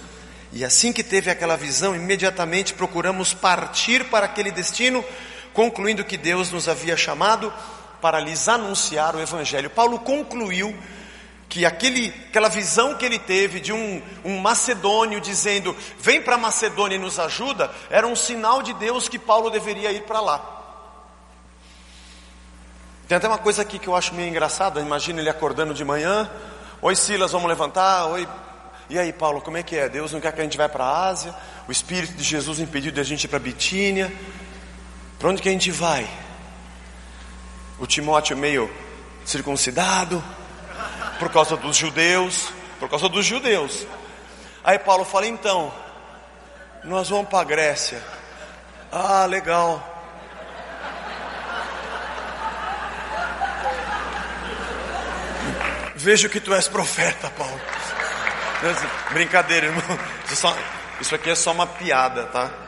[0.51, 5.05] E assim que teve aquela visão, imediatamente procuramos partir para aquele destino,
[5.53, 7.53] concluindo que Deus nos havia chamado
[8.01, 9.69] para lhes anunciar o Evangelho.
[9.69, 10.75] Paulo concluiu
[11.55, 16.97] que aquele, aquela visão que ele teve de um, um macedônio dizendo: Vem para Macedônia
[16.97, 20.43] e nos ajuda, era um sinal de Deus que Paulo deveria ir para lá.
[23.07, 24.81] Tem até uma coisa aqui que eu acho meio engraçada.
[24.81, 26.29] Imagina ele acordando de manhã:
[26.81, 28.07] Oi Silas, vamos levantar?
[28.07, 28.27] Oi.
[28.89, 29.87] E aí, Paulo, como é que é?
[29.87, 31.33] Deus não quer que a gente vá para a Ásia?
[31.69, 34.13] O Espírito de Jesus impediu de a gente ir para Bitínia.
[35.17, 36.05] Para onde que a gente vai?
[37.79, 38.69] O Timóteo meio
[39.23, 40.21] circuncidado,
[41.19, 42.49] por causa dos judeus,
[42.79, 43.85] por causa dos judeus.
[44.63, 45.73] Aí Paulo fala: então,
[46.83, 48.01] nós vamos para a Grécia.
[48.91, 49.91] Ah, legal.
[55.95, 57.59] Vejo que tu és profeta, Paulo.
[59.11, 59.99] Brincadeira, irmão.
[60.99, 62.64] Isso aqui é só uma piada, tá?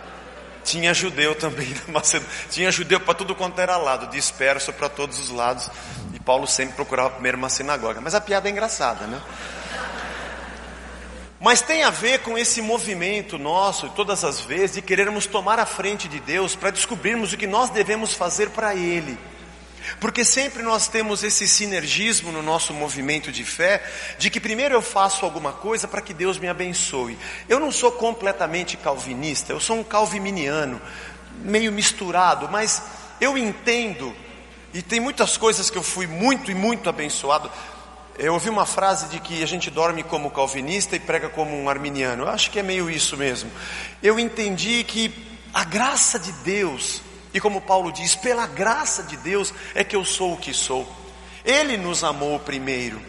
[0.68, 2.36] Tinha judeu também na Macedônia.
[2.52, 5.72] Tinha judeu para tudo quanto era lado, disperso para todos os lados.
[6.14, 8.02] E Paulo sempre procurava primeiro uma sinagoga.
[8.02, 9.22] Mas a piada é engraçada, né?
[11.40, 15.66] Mas tem a ver com esse movimento nosso, todas as vezes, de querermos tomar a
[15.66, 19.18] frente de Deus para descobrirmos o que nós devemos fazer para Ele.
[20.00, 23.84] Porque sempre nós temos esse sinergismo no nosso movimento de fé,
[24.18, 27.18] de que primeiro eu faço alguma coisa para que Deus me abençoe.
[27.48, 30.82] Eu não sou completamente calvinista, eu sou um calviniano,
[31.44, 32.82] meio misturado, mas
[33.20, 34.16] eu entendo,
[34.74, 37.50] e tem muitas coisas que eu fui muito e muito abençoado.
[38.18, 41.70] Eu ouvi uma frase de que a gente dorme como calvinista e prega como um
[41.70, 42.24] arminiano.
[42.24, 43.52] Eu acho que é meio isso mesmo.
[44.02, 45.14] Eu entendi que
[45.54, 47.02] a graça de Deus
[47.34, 50.88] e como Paulo diz, pela graça de Deus é que eu sou o que sou.
[51.44, 53.02] Ele nos amou primeiro.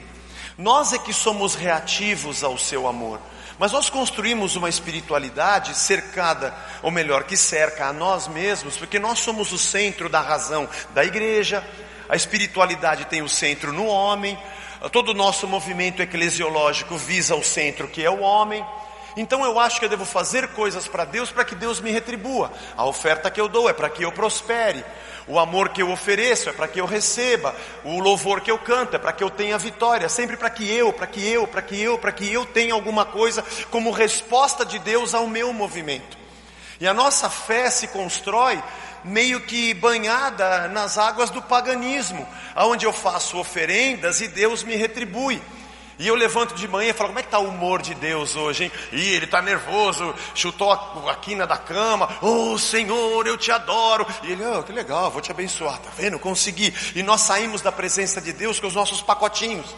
[0.56, 3.20] Nós é que somos reativos ao seu amor.
[3.58, 9.18] Mas nós construímos uma espiritualidade cercada, ou melhor, que cerca a nós mesmos, porque nós
[9.18, 11.64] somos o centro da razão da igreja.
[12.08, 14.38] A espiritualidade tem o centro no homem.
[14.92, 18.64] Todo o nosso movimento eclesiológico visa o centro que é o homem.
[19.16, 22.52] Então eu acho que eu devo fazer coisas para Deus para que Deus me retribua.
[22.76, 24.84] A oferta que eu dou é para que eu prospere.
[25.26, 27.54] O amor que eu ofereço é para que eu receba.
[27.84, 30.08] O louvor que eu canto é para que eu tenha vitória.
[30.08, 33.04] Sempre para que eu, para que eu, para que eu, para que eu tenha alguma
[33.04, 36.16] coisa como resposta de Deus ao meu movimento.
[36.80, 38.62] E a nossa fé se constrói
[39.04, 45.40] meio que banhada nas águas do paganismo, aonde eu faço oferendas e Deus me retribui.
[45.98, 48.36] E eu levanto de manhã e falo, como é que está o humor de Deus
[48.36, 48.72] hoje, hein?
[48.92, 54.06] E ele está nervoso, chutou a, a quina da cama, oh Senhor, eu te adoro.
[54.22, 56.18] E ele, oh, que legal, vou te abençoar, tá vendo?
[56.18, 56.72] Consegui.
[56.94, 59.74] E nós saímos da presença de Deus com os nossos pacotinhos.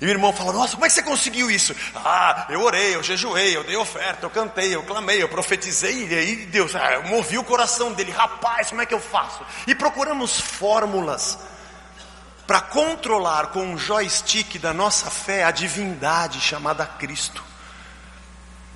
[0.00, 1.72] E o irmão fala, nossa, como é que você conseguiu isso?
[1.94, 6.14] Ah, eu orei, eu jejuei, eu dei oferta, eu cantei, eu clamei, eu profetizei, e
[6.16, 9.46] aí Deus, ah, movi o coração dele, rapaz, como é que eu faço?
[9.68, 11.38] E procuramos fórmulas
[12.52, 17.42] para controlar com um joystick da nossa fé a divindade chamada Cristo.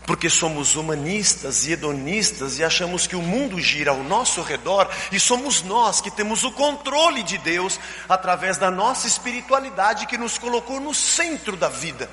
[0.06, 5.20] Porque somos humanistas e hedonistas e achamos que o mundo gira ao nosso redor e
[5.20, 10.80] somos nós que temos o controle de Deus através da nossa espiritualidade que nos colocou
[10.80, 12.08] no centro da vida.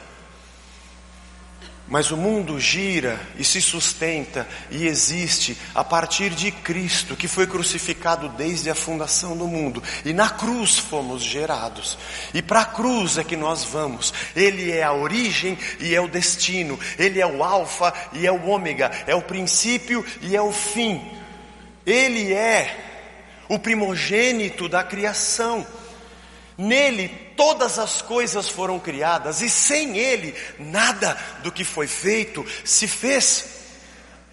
[1.85, 7.45] Mas o mundo gira e se sustenta e existe a partir de Cristo, que foi
[7.45, 9.83] crucificado desde a fundação do mundo.
[10.05, 11.97] E na cruz fomos gerados.
[12.33, 14.13] E para a cruz é que nós vamos.
[14.33, 16.79] Ele é a origem e é o destino.
[16.97, 18.89] Ele é o Alfa e é o Ômega.
[19.05, 21.01] É o princípio e é o fim.
[21.85, 22.77] Ele é
[23.49, 25.67] o primogênito da criação.
[26.57, 32.87] Nele todas as coisas foram criadas e sem ele nada do que foi feito se
[32.87, 33.45] fez.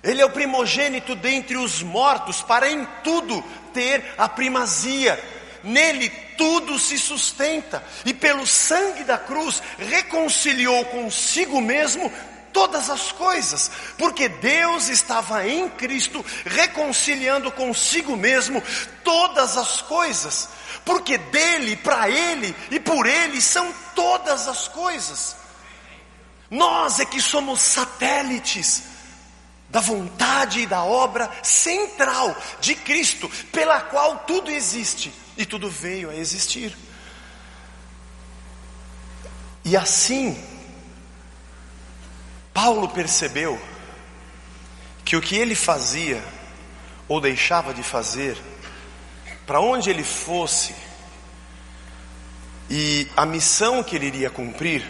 [0.02, 3.42] Ele é o primogênito dentre os mortos para em tudo
[3.72, 5.22] ter a primazia.
[5.62, 6.08] Nele
[6.38, 12.10] tudo se sustenta e pelo sangue da cruz reconciliou consigo mesmo
[12.52, 18.62] todas as coisas, porque Deus estava em Cristo reconciliando consigo mesmo
[19.04, 20.48] todas as coisas
[20.90, 25.36] porque dele, para ele e por ele são todas as coisas.
[26.50, 28.82] Nós é que somos satélites
[29.68, 36.10] da vontade e da obra central de Cristo, pela qual tudo existe e tudo veio
[36.10, 36.76] a existir.
[39.64, 40.44] E assim,
[42.52, 43.62] Paulo percebeu
[45.04, 46.20] que o que ele fazia
[47.06, 48.36] ou deixava de fazer,
[49.50, 50.72] para onde ele fosse
[52.70, 54.88] e a missão que ele iria cumprir,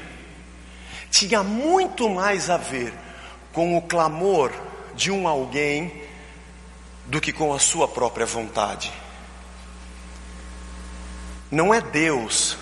[1.10, 2.92] tinha muito mais a ver
[3.54, 4.52] com o clamor
[4.94, 6.04] de um alguém
[7.06, 8.92] do que com a sua própria vontade.
[11.50, 12.58] Não é Deus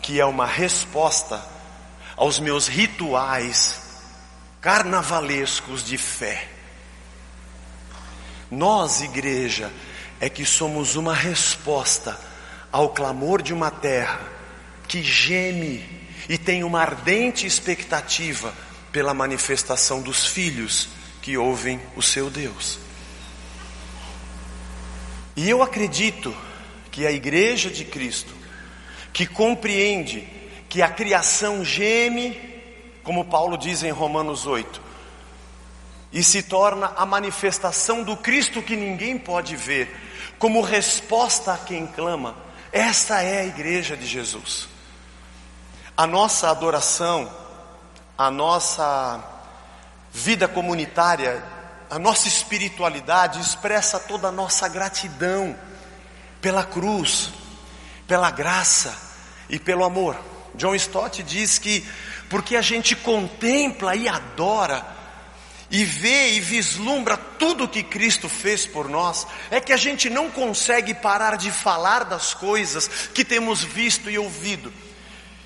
[0.00, 1.38] que é uma resposta
[2.16, 3.82] aos meus rituais
[4.58, 6.48] carnavalescos de fé.
[8.50, 9.70] Nós, igreja,
[10.20, 12.18] é que somos uma resposta
[12.70, 14.20] ao clamor de uma terra
[14.88, 15.84] que geme
[16.28, 18.52] e tem uma ardente expectativa
[18.90, 20.88] pela manifestação dos filhos
[21.20, 22.78] que ouvem o seu Deus.
[25.36, 26.34] E eu acredito
[26.90, 28.32] que a igreja de Cristo,
[29.12, 30.28] que compreende
[30.68, 32.38] que a criação geme,
[33.02, 34.80] como Paulo diz em Romanos 8,
[36.12, 39.92] e se torna a manifestação do Cristo que ninguém pode ver,
[40.44, 42.36] como resposta a quem clama,
[42.70, 44.68] esta é a igreja de Jesus.
[45.96, 47.34] A nossa adoração,
[48.18, 49.24] a nossa
[50.12, 51.42] vida comunitária,
[51.88, 55.56] a nossa espiritualidade expressa toda a nossa gratidão
[56.42, 57.30] pela cruz,
[58.06, 58.94] pela graça
[59.48, 60.14] e pelo amor.
[60.54, 61.88] John Stott diz que
[62.28, 64.93] porque a gente contempla e adora
[65.74, 70.30] e vê e vislumbra tudo que Cristo fez por nós, é que a gente não
[70.30, 74.72] consegue parar de falar das coisas que temos visto e ouvido.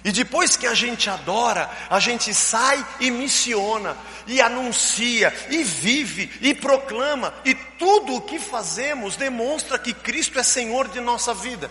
[0.05, 6.31] E depois que a gente adora, a gente sai e missiona, e anuncia, e vive,
[6.43, 11.70] e proclama, e tudo o que fazemos demonstra que Cristo é Senhor de nossa vida.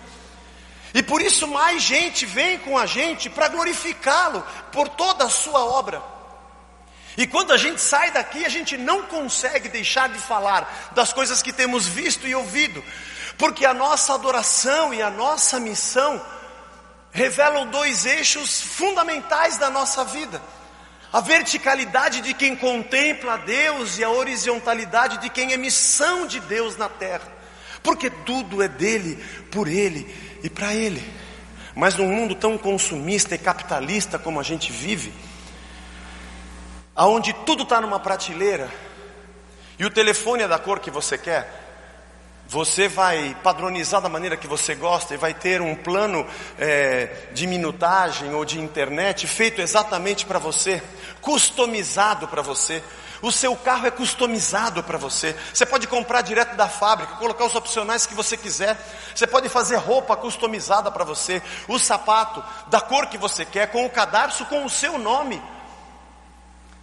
[0.96, 5.64] E por isso mais gente vem com a gente para glorificá-lo por toda a sua
[5.64, 6.17] obra.
[7.18, 11.42] E quando a gente sai daqui, a gente não consegue deixar de falar das coisas
[11.42, 12.84] que temos visto e ouvido,
[13.40, 16.24] porque a nossa adoração e a nossa missão
[17.12, 20.40] revelam dois eixos fundamentais da nossa vida:
[21.12, 26.40] a verticalidade de quem contempla a Deus e a horizontalidade de quem é missão de
[26.42, 27.28] Deus na terra,
[27.82, 29.16] porque tudo é dele,
[29.50, 31.04] por ele e para ele.
[31.74, 35.12] Mas num mundo tão consumista e capitalista como a gente vive,
[36.98, 38.68] aonde tudo está numa prateleira
[39.78, 41.66] e o telefone é da cor que você quer,
[42.50, 46.26] você vai padronizar da maneira que você gosta e vai ter um plano
[46.58, 50.82] é, de minutagem ou de internet feito exatamente para você,
[51.22, 52.82] customizado para você.
[53.22, 55.36] O seu carro é customizado para você.
[55.54, 58.78] Você pode comprar direto da fábrica, colocar os opcionais que você quiser.
[59.14, 63.86] Você pode fazer roupa customizada para você, o sapato da cor que você quer, com
[63.86, 65.42] o cadarço com o seu nome.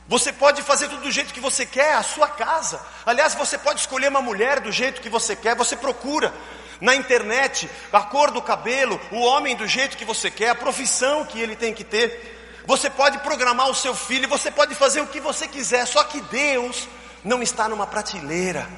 [0.06, 2.80] Você pode fazer tudo do jeito que você quer, a sua casa.
[3.06, 6.32] Aliás, você pode escolher uma mulher do jeito que você quer, você procura
[6.80, 11.24] na internet a cor do cabelo, o homem do jeito que você quer, a profissão
[11.24, 12.62] que ele tem que ter.
[12.66, 16.20] Você pode programar o seu filho, você pode fazer o que você quiser, só que
[16.22, 16.86] Deus
[17.22, 18.68] não está numa prateleira.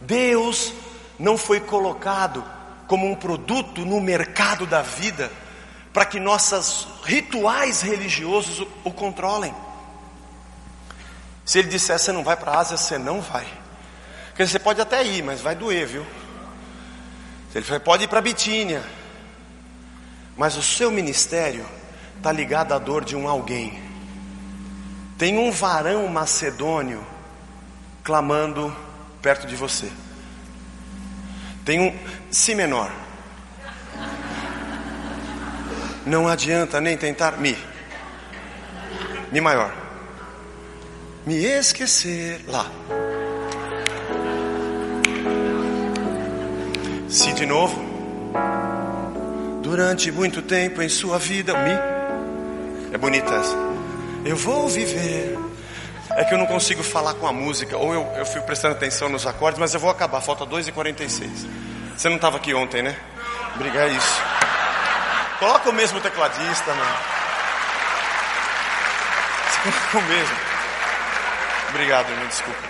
[0.00, 0.72] Deus
[1.18, 2.44] não foi colocado
[2.86, 5.30] como um produto no mercado da vida
[5.92, 9.54] para que nossos rituais religiosos o, o controlem.
[11.44, 13.46] Se ele disser você não vai para a Ásia, você não vai.
[14.28, 16.06] Porque você pode até ir, mas vai doer, viu?
[17.54, 18.84] Ele pode ir para Bitínia,
[20.36, 21.66] mas o seu ministério
[22.16, 23.82] está ligado à dor de um alguém.
[25.18, 27.04] Tem um varão macedônio
[28.04, 28.74] clamando
[29.20, 29.90] perto de você.
[31.64, 31.98] Tem um
[32.30, 32.90] si menor.
[36.10, 37.56] Não adianta nem tentar mi.
[39.30, 39.72] Mi maior.
[41.24, 42.66] Me esquecer lá.
[47.08, 47.80] Si de novo.
[49.62, 51.78] Durante muito tempo em sua vida, mi.
[52.92, 53.56] É bonita essa.
[54.24, 55.38] Eu vou viver.
[56.16, 59.08] É que eu não consigo falar com a música, ou eu, eu fico prestando atenção
[59.08, 61.28] nos acordes, mas eu vou acabar, falta 2h46.
[61.96, 62.96] Você não estava aqui ontem, né?
[63.54, 64.49] Obrigado, isso.
[65.40, 66.96] Coloca o mesmo tecladista, mano.
[69.62, 70.36] Coloca o mesmo.
[71.70, 72.60] Obrigado, irmão, desculpa.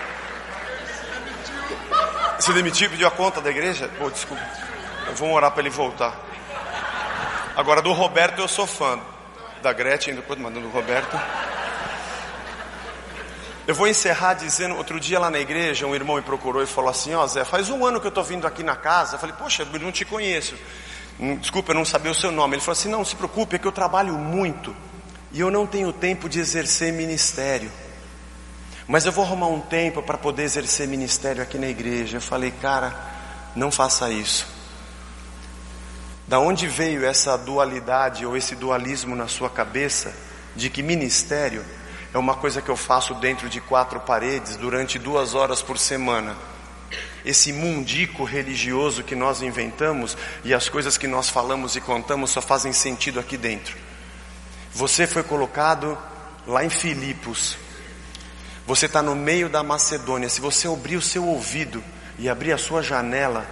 [2.39, 3.89] Se demitiu, pediu a conta da igreja?
[3.97, 4.41] Pô, desculpa.
[5.05, 6.17] Eu vou orar para ele voltar.
[7.57, 8.99] Agora, do Roberto eu sou fã.
[9.61, 11.19] Da Gretchen, do mandando do Roberto.
[13.67, 16.89] Eu vou encerrar dizendo, outro dia lá na igreja, um irmão me procurou e falou
[16.89, 19.15] assim, ó oh, Zé, faz um ano que eu estou vindo aqui na casa.
[19.15, 20.55] Eu falei, poxa, eu não te conheço.
[21.21, 22.55] Hum, desculpa, eu não sabia o seu nome.
[22.55, 24.75] Ele falou assim: não, se preocupe, é que eu trabalho muito
[25.31, 27.71] e eu não tenho tempo de exercer ministério.
[28.87, 32.17] Mas eu vou arrumar um tempo para poder exercer ministério aqui na igreja.
[32.17, 32.93] Eu falei, cara,
[33.55, 34.47] não faça isso.
[36.27, 40.13] Da onde veio essa dualidade ou esse dualismo na sua cabeça
[40.55, 41.63] de que ministério
[42.13, 46.35] é uma coisa que eu faço dentro de quatro paredes durante duas horas por semana?
[47.23, 52.41] Esse mundico religioso que nós inventamos e as coisas que nós falamos e contamos só
[52.41, 53.77] fazem sentido aqui dentro.
[54.73, 55.97] Você foi colocado
[56.47, 57.57] lá em Filipos.
[58.65, 60.29] Você está no meio da Macedônia.
[60.29, 61.83] Se você abrir o seu ouvido
[62.17, 63.45] e abrir a sua janela,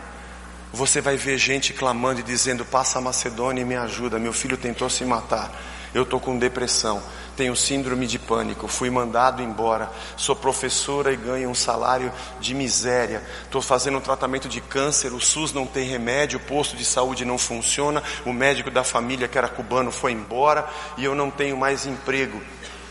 [0.72, 4.20] você vai ver gente clamando e dizendo: Passa a Macedônia e me ajuda.
[4.20, 5.52] Meu filho tentou se matar.
[5.94, 7.02] Eu estou com depressão.
[7.40, 8.68] Tenho síndrome de pânico.
[8.68, 9.90] Fui mandado embora.
[10.18, 12.12] Sou professora e ganho um salário
[12.42, 13.24] de miséria.
[13.46, 15.14] Estou fazendo um tratamento de câncer.
[15.14, 16.38] O SUS não tem remédio.
[16.38, 18.04] O posto de saúde não funciona.
[18.26, 20.68] O médico da família, que era cubano, foi embora.
[20.98, 22.42] E eu não tenho mais emprego.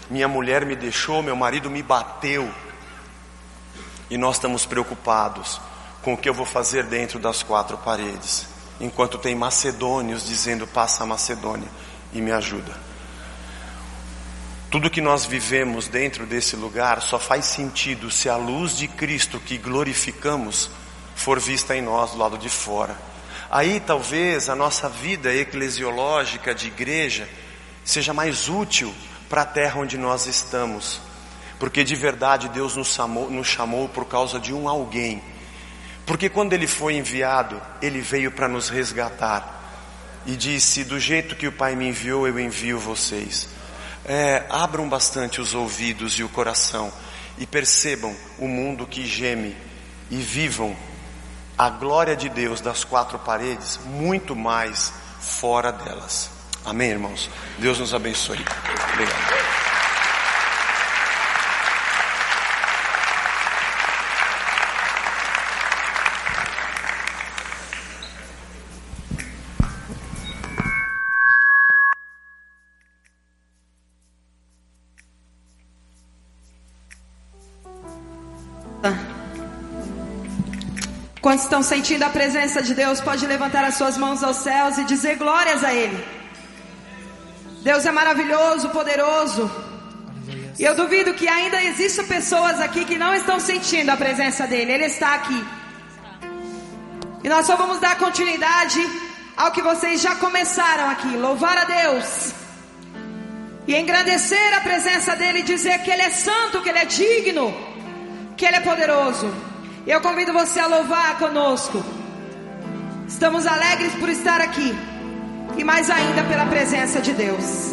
[0.09, 1.23] Minha mulher me deixou.
[1.23, 2.51] Meu marido me bateu.
[4.09, 5.61] E nós estamos preocupados
[6.01, 8.47] com o que eu vou fazer dentro das quatro paredes,
[8.81, 11.69] enquanto tem macedônios dizendo: passa a Macedônia
[12.15, 12.88] e me ajuda.
[14.71, 19.41] Tudo que nós vivemos dentro desse lugar só faz sentido se a luz de Cristo
[19.41, 20.71] que glorificamos
[21.15, 22.97] for vista em nós do lado de fora.
[23.51, 27.29] Aí talvez a nossa vida eclesiológica de igreja
[27.83, 28.95] seja mais útil
[29.29, 31.01] para a terra onde nós estamos,
[31.59, 35.23] porque de verdade Deus nos chamou, nos chamou por causa de um alguém
[36.09, 39.63] porque quando ele foi enviado, ele veio para nos resgatar
[40.25, 43.47] e disse: Do jeito que o Pai me enviou, eu envio vocês.
[44.09, 46.91] É, abram bastante os ouvidos e o coração
[47.37, 49.55] e percebam o mundo que geme
[50.11, 50.75] e vivam
[51.57, 56.31] a glória de Deus das quatro paredes muito mais fora delas.
[56.65, 57.29] Amém, irmãos?
[57.59, 58.45] Deus nos abençoe.
[58.93, 59.78] Obrigado.
[81.39, 85.17] Estão sentindo a presença de Deus, pode levantar as suas mãos aos céus e dizer
[85.17, 85.99] glórias a Ele.
[87.63, 89.51] Deus é maravilhoso, poderoso.
[90.59, 94.73] E eu duvido que ainda existam pessoas aqui que não estão sentindo a presença dEle.
[94.73, 95.41] Ele está aqui.
[97.23, 98.81] E nós só vamos dar continuidade
[99.37, 101.17] ao que vocês já começaram aqui.
[101.17, 102.33] Louvar a Deus.
[103.67, 107.55] E engrandecer a presença dEle e dizer que Ele é santo, que Ele é digno,
[108.37, 109.33] que Ele é poderoso.
[109.89, 111.83] Eu convido você a louvar conosco.
[113.09, 114.75] Estamos alegres por estar aqui
[115.57, 117.73] e mais ainda pela presença de Deus.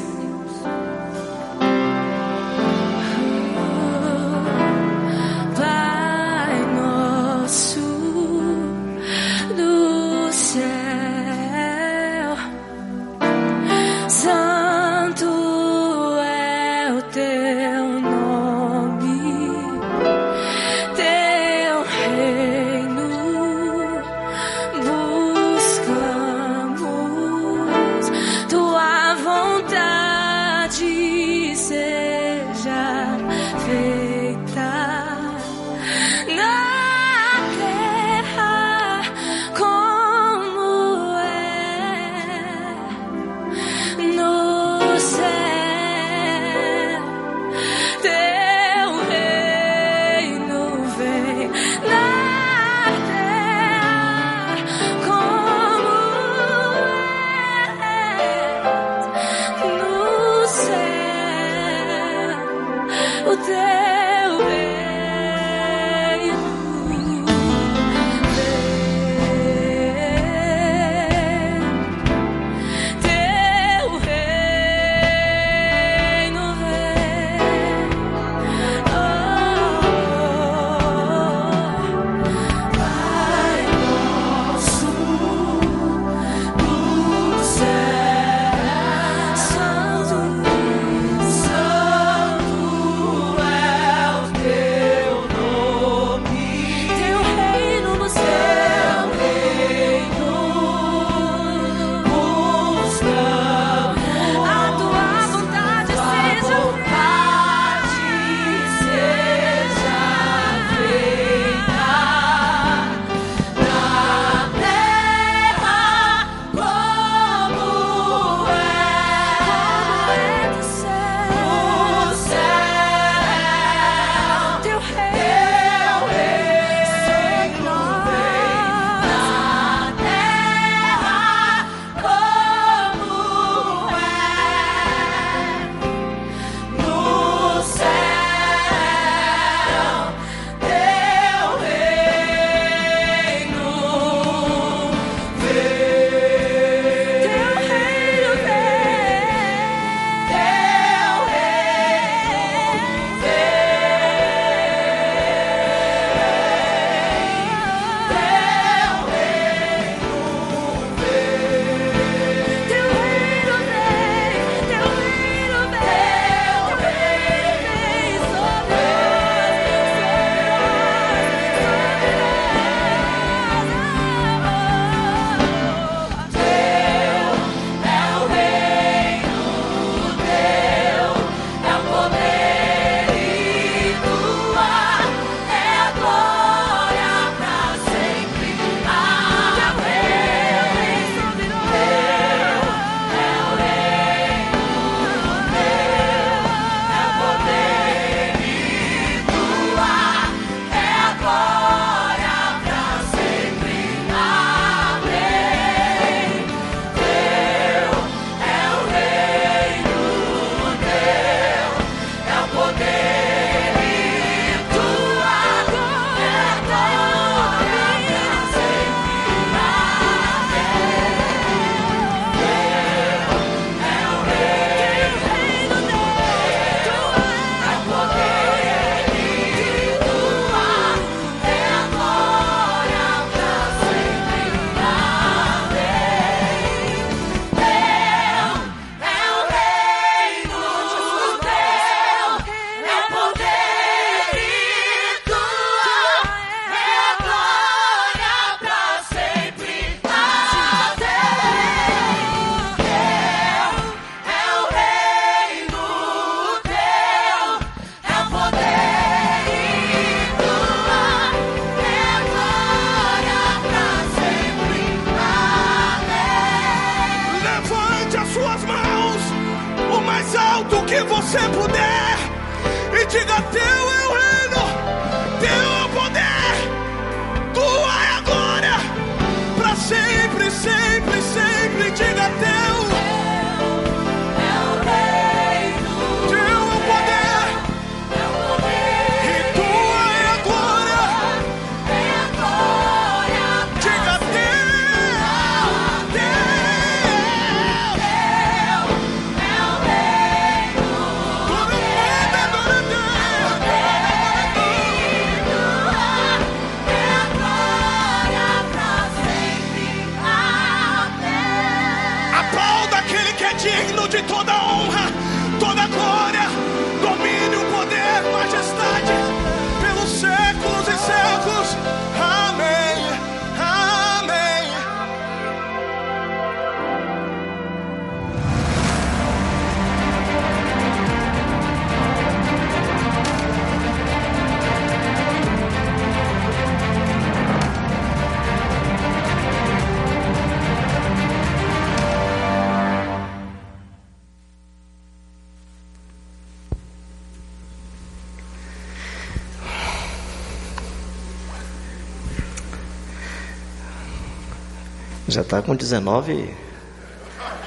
[355.35, 356.49] Já está com 19.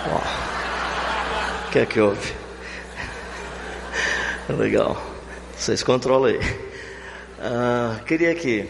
[0.06, 1.66] Ó.
[1.66, 2.32] O que é que houve?
[4.48, 4.96] Legal.
[5.54, 6.40] Vocês controlam aí.
[7.38, 8.66] Ah, queria que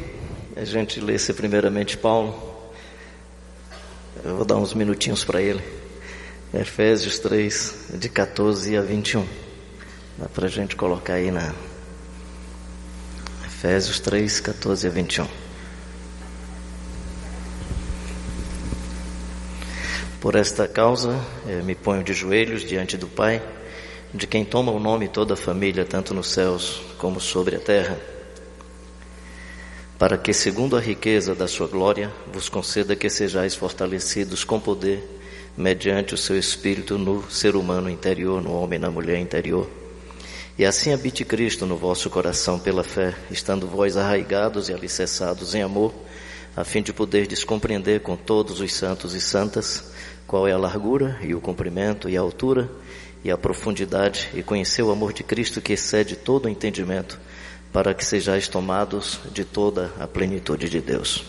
[0.56, 2.74] a gente lesse primeiramente Paulo.
[4.24, 5.62] Eu vou dar uns minutinhos para ele.
[6.52, 9.24] Efésios 3, de 14 a 21.
[10.18, 11.54] Dá para a gente colocar aí na.
[13.46, 15.47] Efésios 3, 14 a 21.
[20.20, 21.16] Por esta causa,
[21.64, 23.40] me ponho de joelhos diante do Pai,
[24.12, 27.96] de quem toma o nome toda a família, tanto nos céus como sobre a terra,
[29.96, 35.08] para que, segundo a riqueza da sua glória, vos conceda que sejais fortalecidos com poder,
[35.56, 39.70] mediante o seu espírito no ser humano interior, no homem e na mulher interior.
[40.58, 45.62] E assim habite Cristo no vosso coração pela fé, estando vós arraigados e alicerçados em
[45.62, 45.94] amor,
[46.58, 49.92] a fim de poderdes compreender com todos os santos e santas
[50.26, 52.68] qual é a largura e o comprimento e a altura
[53.22, 57.16] e a profundidade e conhecer o amor de Cristo que excede todo o entendimento,
[57.72, 61.24] para que sejais tomados de toda a plenitude de Deus.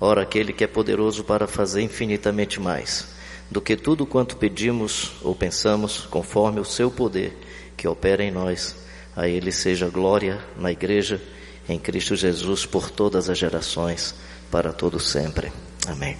[0.00, 3.14] Ora, aquele que é poderoso para fazer infinitamente mais
[3.48, 7.38] do que tudo quanto pedimos ou pensamos, conforme o seu poder
[7.76, 8.74] que opera em nós,
[9.14, 11.22] a ele seja glória na igreja,
[11.68, 14.12] em Cristo Jesus, por todas as gerações,
[14.50, 15.52] para todo sempre.
[15.86, 16.16] Amém.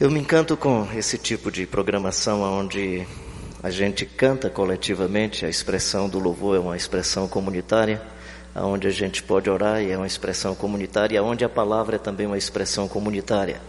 [0.00, 3.06] Eu me encanto com esse tipo de programação onde
[3.62, 8.02] a gente canta coletivamente, a expressão do louvor é uma expressão comunitária,
[8.56, 12.26] onde a gente pode orar e é uma expressão comunitária, onde a palavra é também
[12.26, 13.60] uma expressão comunitária,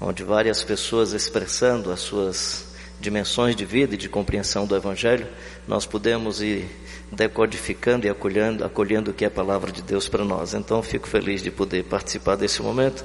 [0.00, 2.66] onde várias pessoas expressando as suas
[3.00, 5.28] dimensões de vida e de compreensão do Evangelho,
[5.68, 6.68] nós podemos ir
[7.10, 10.54] decodificando e acolhendo, acolhendo o que é a palavra de Deus para nós.
[10.54, 13.04] Então, fico feliz de poder participar desse momento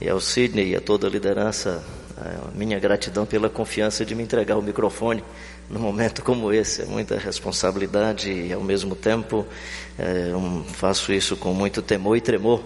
[0.00, 1.82] e ao Sidney e a toda a liderança,
[2.18, 5.22] a minha gratidão pela confiança de me entregar o microfone
[5.70, 6.82] num momento como esse.
[6.82, 9.46] É muita responsabilidade e, ao mesmo tempo,
[9.98, 12.62] é, um, faço isso com muito temor e tremor,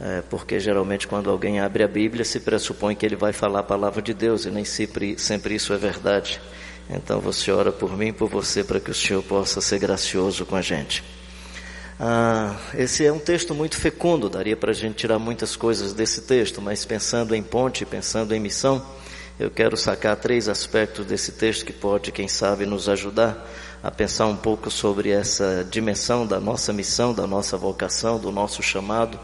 [0.00, 3.64] é, porque geralmente, quando alguém abre a Bíblia, se pressupõe que ele vai falar a
[3.64, 6.40] palavra de Deus e nem sempre, sempre isso é verdade.
[6.88, 10.44] Então, você ora por mim e por você para que o Senhor possa ser gracioso
[10.44, 11.02] com a gente.
[11.98, 16.22] Ah, esse é um texto muito fecundo, daria para a gente tirar muitas coisas desse
[16.22, 18.84] texto, mas pensando em ponte, pensando em missão,
[19.38, 23.48] eu quero sacar três aspectos desse texto que pode, quem sabe, nos ajudar
[23.82, 28.62] a pensar um pouco sobre essa dimensão da nossa missão, da nossa vocação, do nosso
[28.62, 29.18] chamado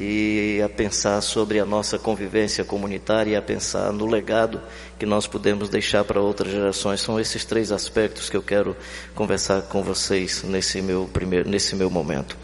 [0.00, 4.60] e a pensar sobre a nossa convivência comunitária e a pensar no legado
[4.96, 7.00] que nós podemos deixar para outras gerações.
[7.00, 8.76] São esses três aspectos que eu quero
[9.12, 12.36] conversar com vocês nesse meu primeiro, nesse meu momento.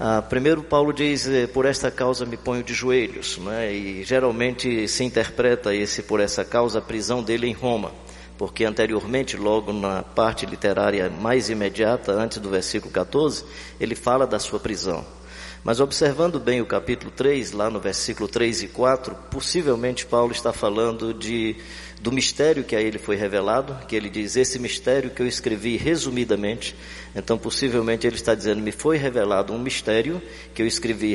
[0.00, 3.72] Ah, primeiro, Paulo diz: por esta causa me ponho de joelhos, né?
[3.72, 7.92] e geralmente se interpreta esse por essa causa a prisão dele em Roma,
[8.36, 13.44] porque anteriormente, logo na parte literária mais imediata, antes do versículo 14,
[13.78, 15.17] ele fala da sua prisão.
[15.64, 20.52] Mas observando bem o capítulo 3, lá no versículo 3 e 4, possivelmente Paulo está
[20.52, 21.56] falando de
[22.00, 25.76] do mistério que a ele foi revelado, que ele diz: Esse mistério que eu escrevi
[25.76, 26.76] resumidamente.
[27.18, 30.22] Então, possivelmente, ele está dizendo: Me foi revelado um mistério
[30.54, 31.14] que eu escrevi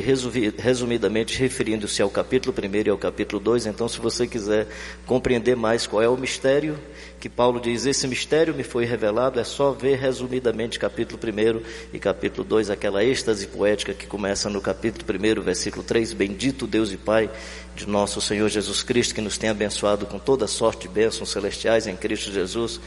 [0.58, 3.64] resumidamente, referindo-se ao capítulo 1 e ao capítulo 2.
[3.64, 4.66] Então, se você quiser
[5.06, 6.78] compreender mais qual é o mistério
[7.18, 11.62] que Paulo diz: Esse mistério me foi revelado, é só ver resumidamente capítulo 1
[11.94, 16.92] e capítulo 2, aquela êxtase poética que começa no capítulo 1, versículo 3: Bendito Deus
[16.92, 17.30] e Pai
[17.74, 21.86] de nosso Senhor Jesus Cristo, que nos tem abençoado com toda sorte de bênçãos celestiais
[21.86, 22.78] em Cristo Jesus,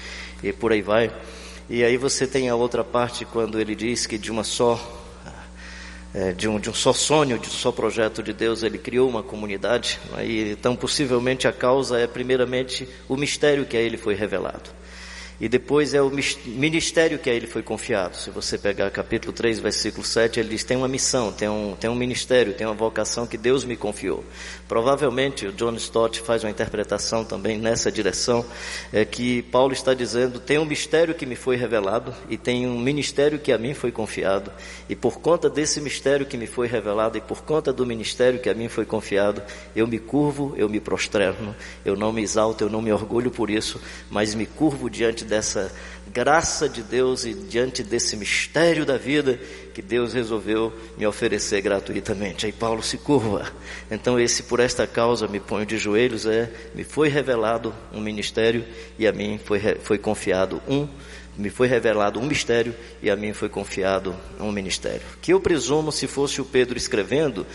[0.43, 1.11] e por aí vai.
[1.69, 4.79] E aí você tem a outra parte quando ele diz que de uma só
[6.13, 9.09] é, de, um, de um só sonho, de um só projeto de Deus, ele criou
[9.09, 9.99] uma comunidade.
[10.11, 10.25] Né?
[10.25, 14.69] E, então, possivelmente, a causa é, primeiramente, o mistério que a ele foi revelado.
[15.39, 16.11] E depois é o
[16.45, 18.17] ministério que a ele foi confiado.
[18.17, 21.87] Se você pegar capítulo 3, versículo 7, ele diz: tem uma missão, tem um, tem
[21.87, 24.23] um ministério, tem uma vocação que Deus me confiou.
[24.67, 28.43] Provavelmente o John Stott faz uma interpretação também nessa direção,
[28.91, 32.79] é que Paulo está dizendo: tem um mistério que me foi revelado e tem um
[32.79, 34.51] ministério que a mim foi confiado.
[34.89, 38.49] E por conta desse mistério que me foi revelado e por conta do ministério que
[38.49, 39.43] a mim foi confiado,
[39.75, 43.51] eu me curvo, eu me prosterno, eu não me exalto, eu não me orgulho por
[43.51, 43.79] isso,
[44.09, 45.71] mas me curvo diante dessa
[46.11, 49.39] graça de Deus e diante desse mistério da vida
[49.73, 52.45] que Deus resolveu me oferecer gratuitamente.
[52.45, 53.51] Aí Paulo se curva.
[53.91, 58.65] Então esse por esta causa me ponho de joelhos é me foi revelado um ministério
[58.97, 60.87] e a mim foi foi confiado um
[61.37, 65.01] me foi revelado um mistério e a mim foi confiado um ministério.
[65.21, 67.45] Que eu presumo se fosse o Pedro escrevendo,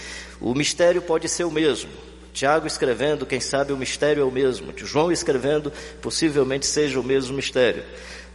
[0.40, 1.90] o mistério pode ser o mesmo.
[2.32, 4.72] Tiago escrevendo, quem sabe o mistério é o mesmo.
[4.76, 7.84] João escrevendo, possivelmente seja o mesmo mistério.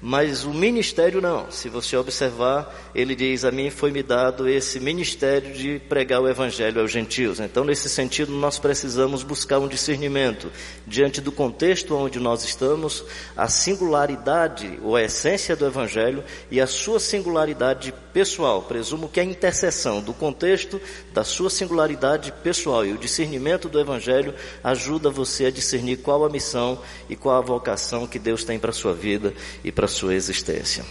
[0.01, 1.49] Mas o ministério não.
[1.49, 6.29] Se você observar, ele diz: A mim foi me dado esse ministério de pregar o
[6.29, 7.39] evangelho aos gentios.
[7.39, 10.51] Então, nesse sentido, nós precisamos buscar um discernimento
[10.85, 13.03] diante do contexto onde nós estamos,
[13.35, 18.61] a singularidade ou a essência do evangelho e a sua singularidade pessoal.
[18.61, 20.79] Presumo que a interseção do contexto,
[21.11, 24.33] da sua singularidade pessoal e o discernimento do evangelho
[24.63, 26.79] ajuda você a discernir qual a missão
[27.09, 29.33] e qual a vocação que Deus tem para a sua vida
[29.63, 30.85] e para a sua existência.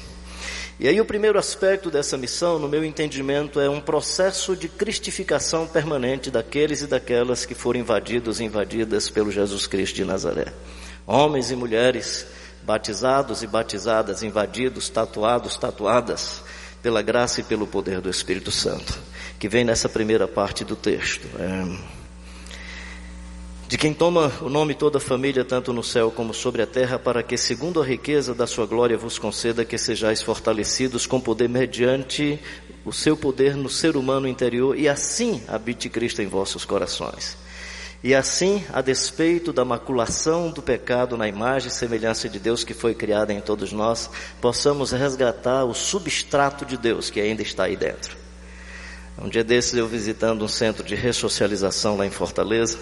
[0.79, 5.67] E aí o primeiro aspecto dessa missão, no meu entendimento, é um processo de cristificação
[5.67, 10.53] permanente daqueles e daquelas que foram invadidos e invadidas pelo Jesus Cristo de Nazaré.
[11.07, 12.27] Homens e mulheres
[12.63, 16.43] batizados e batizadas, invadidos, tatuados, tatuadas,
[16.83, 18.99] pela graça e pelo poder do Espírito Santo,
[19.39, 21.27] que vem nessa primeira parte do texto.
[21.39, 21.96] É
[23.69, 26.99] de quem toma o nome toda a família, tanto no céu como sobre a terra,
[26.99, 31.49] para que, segundo a riqueza da sua glória, vos conceda que sejais fortalecidos com poder
[31.49, 32.39] mediante
[32.85, 37.37] o seu poder no ser humano interior, e assim habite Cristo em vossos corações.
[38.05, 42.73] E assim, a despeito da maculação do pecado na imagem e semelhança de Deus que
[42.73, 44.09] foi criada em todos nós,
[44.41, 48.17] possamos resgatar o substrato de Deus que ainda está aí dentro.
[49.21, 52.79] Um dia desses eu visitando um centro de ressocialização lá em Fortaleza,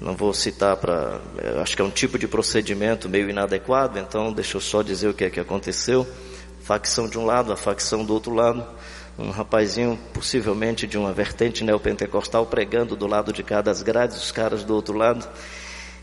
[0.00, 1.20] não vou citar para.
[1.60, 5.14] Acho que é um tipo de procedimento meio inadequado, então deixa eu só dizer o
[5.14, 6.06] que é que aconteceu.
[6.62, 8.64] Facção de um lado, a facção do outro lado.
[9.18, 14.32] Um rapazinho, possivelmente de uma vertente neopentecostal, pregando do lado de cá das grades, os
[14.32, 15.28] caras do outro lado.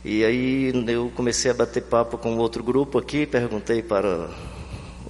[0.05, 4.29] E aí eu comecei a bater papo com outro grupo aqui, perguntei para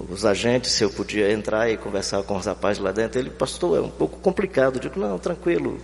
[0.08, 3.18] os agentes se eu podia entrar e conversar com os rapazes lá dentro.
[3.18, 4.76] Ele, pastor, é um pouco complicado.
[4.76, 5.78] Eu digo, não, tranquilo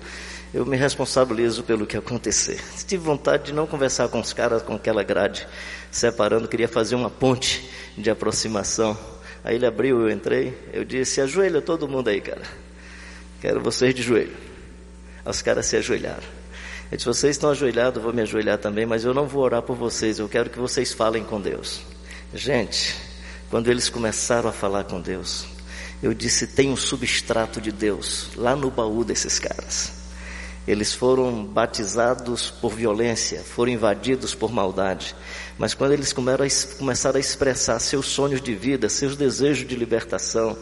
[0.55, 2.62] eu me responsabilizo pelo que acontecer.
[2.86, 5.48] Tive vontade de não conversar com os caras com aquela grade
[5.90, 8.96] separando, queria fazer uma ponte de aproximação.
[9.42, 12.42] Aí ele abriu, eu entrei, eu disse: ajoelha todo mundo aí, cara.
[13.40, 14.36] Quero vocês de joelho.
[15.26, 16.22] Os caras se ajoelharam.
[16.88, 19.74] Eu disse: vocês estão ajoelhados, vou me ajoelhar também, mas eu não vou orar por
[19.76, 21.82] vocês, eu quero que vocês falem com Deus.
[22.32, 22.94] Gente,
[23.50, 25.46] quando eles começaram a falar com Deus,
[26.00, 30.03] eu disse: tem um substrato de Deus lá no baú desses caras.
[30.67, 35.15] Eles foram batizados por violência, foram invadidos por maldade.
[35.59, 40.57] Mas quando eles começaram a expressar seus sonhos de vida, seus desejos de libertação,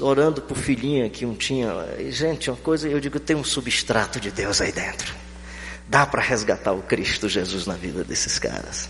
[0.00, 1.74] orando por filhinha que um tinha,
[2.10, 5.12] gente, uma coisa, eu digo, tem um substrato de Deus aí dentro.
[5.88, 8.88] Dá para resgatar o Cristo Jesus na vida desses caras.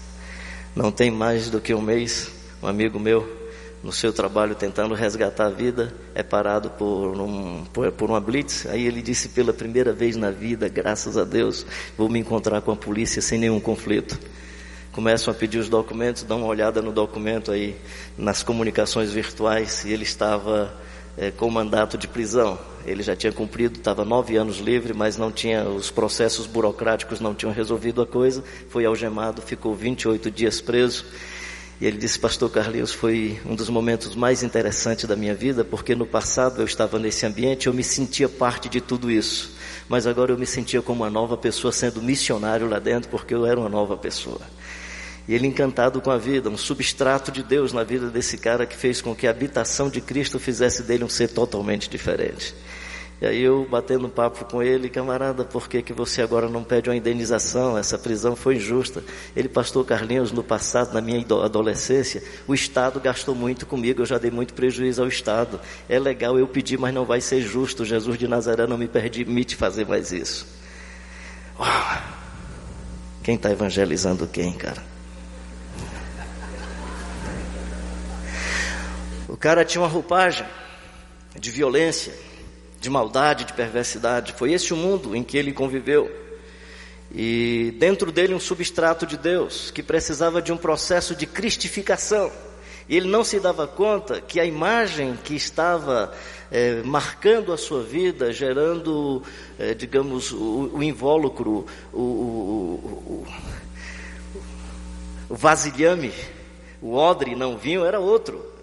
[0.77, 2.31] Não tem mais do que um mês,
[2.63, 3.43] um amigo meu
[3.85, 8.64] no seu trabalho tentando resgatar a vida, é parado por, um, por, por, uma blitz.
[8.64, 11.66] Aí ele disse pela primeira vez na vida, graças a Deus,
[11.97, 14.18] vou me encontrar com a polícia sem nenhum conflito.
[14.91, 17.76] Começam a pedir os documentos, dão uma olhada no documento aí
[18.16, 20.74] nas comunicações virtuais e ele estava
[21.18, 22.59] é, com mandato de prisão.
[22.87, 27.35] Ele já tinha cumprido, estava nove anos livre, mas não tinha os processos burocráticos não
[27.35, 28.43] tinham resolvido a coisa.
[28.70, 31.05] Foi algemado, ficou 28 dias preso.
[31.81, 35.95] E ele disse, Pastor Carlinhos, foi um dos momentos mais interessantes da minha vida, porque
[35.95, 39.55] no passado eu estava nesse ambiente, eu me sentia parte de tudo isso.
[39.89, 43.45] Mas agora eu me sentia como uma nova pessoa, sendo missionário lá dentro, porque eu
[43.45, 44.41] era uma nova pessoa.
[45.27, 48.77] E ele encantado com a vida, um substrato de Deus na vida desse cara que
[48.77, 52.55] fez com que a habitação de Cristo fizesse dele um ser totalmente diferente.
[53.25, 56.91] E aí eu batendo papo com ele, camarada, por que, que você agora não pede
[56.91, 57.79] uma indenização?
[57.79, 59.03] Essa prisão foi injusta.
[59.35, 64.18] Ele, pastor Carlinhos, no passado, na minha adolescência, o Estado gastou muito comigo, eu já
[64.18, 65.59] dei muito prejuízo ao Estado.
[65.89, 67.83] É legal eu pedir, mas não vai ser justo.
[67.83, 70.47] Jesus de Nazaré não me permite fazer mais isso.
[73.22, 74.83] Quem está evangelizando quem, cara?
[79.27, 80.47] O cara tinha uma roupagem
[81.41, 82.12] de violência,
[82.85, 84.35] de maldade, de perversidade.
[84.35, 86.14] Foi esse o mundo em que ele conviveu.
[87.11, 92.30] E dentro dele um substrato de Deus que precisava de um processo de cristificação.
[92.87, 96.12] E ele não se dava conta que a imagem que estava
[96.51, 99.22] é, marcando a sua vida, gerando,
[99.59, 103.26] é, digamos, o, o invólucro, o, o,
[105.30, 106.12] o vasilhame,
[106.82, 108.54] o odre não vinho, era outro.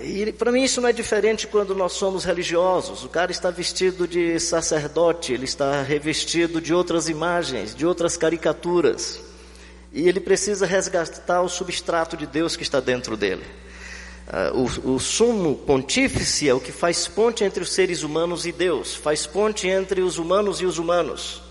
[0.00, 3.04] E para mim isso não é diferente quando nós somos religiosos.
[3.04, 9.20] O cara está vestido de sacerdote, ele está revestido de outras imagens, de outras caricaturas.
[9.92, 13.44] E ele precisa resgatar o substrato de Deus que está dentro dele.
[14.28, 18.52] Uh, o, o sumo pontífice é o que faz ponte entre os seres humanos e
[18.52, 21.42] Deus, faz ponte entre os humanos e os humanos.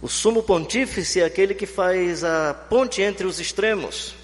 [0.00, 4.14] O sumo pontífice é aquele que faz a ponte entre os extremos.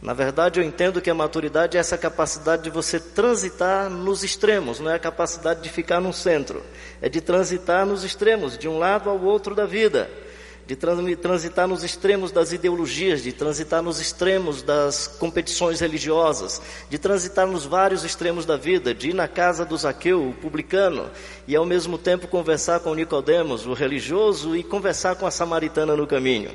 [0.00, 4.78] Na verdade, eu entendo que a maturidade é essa capacidade de você transitar nos extremos,
[4.78, 6.62] não é a capacidade de ficar no centro,
[7.00, 10.10] é de transitar nos extremos, de um lado ao outro da vida,
[10.66, 17.46] de transitar nos extremos das ideologias, de transitar nos extremos das competições religiosas, de transitar
[17.46, 21.08] nos vários extremos da vida, de ir na casa do Zaqueu, o publicano,
[21.48, 26.06] e ao mesmo tempo conversar com Nicodemos, o religioso, e conversar com a samaritana no
[26.06, 26.50] caminho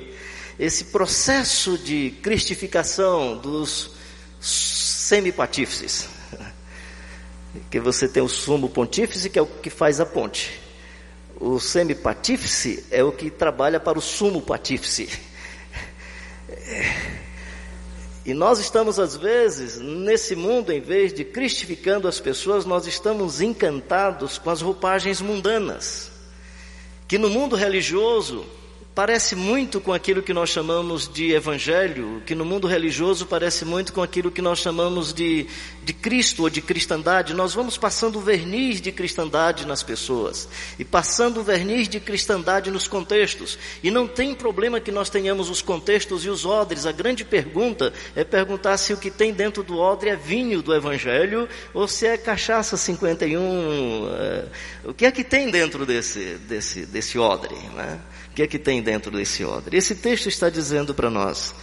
[0.59, 3.91] esse processo de cristificação dos
[4.39, 6.09] semipatífices.
[7.69, 10.57] Que você tem o sumo pontífice, que é o que faz a ponte.
[11.37, 15.09] O semipatífice é o que trabalha para o sumo patífice.
[18.23, 23.41] E nós estamos, às vezes, nesse mundo, em vez de cristificando as pessoas, nós estamos
[23.41, 26.11] encantados com as roupagens mundanas.
[27.07, 28.45] Que no mundo religioso,
[28.93, 33.93] parece muito com aquilo que nós chamamos de evangelho, que no mundo religioso parece muito
[33.93, 35.47] com aquilo que nós chamamos de,
[35.83, 37.33] de Cristo ou de cristandade.
[37.33, 42.69] Nós vamos passando o verniz de cristandade nas pessoas e passando o verniz de cristandade
[42.69, 43.57] nos contextos.
[43.81, 46.85] E não tem problema que nós tenhamos os contextos e os odres.
[46.85, 50.75] A grande pergunta é perguntar se o que tem dentro do odre é vinho do
[50.75, 53.39] evangelho ou se é cachaça 51.
[54.09, 54.45] É,
[54.83, 57.99] o que é que tem dentro desse, desse, desse odre, né?
[58.31, 59.75] O que é que tem dentro desse odre?
[59.75, 61.53] Esse texto está dizendo para nós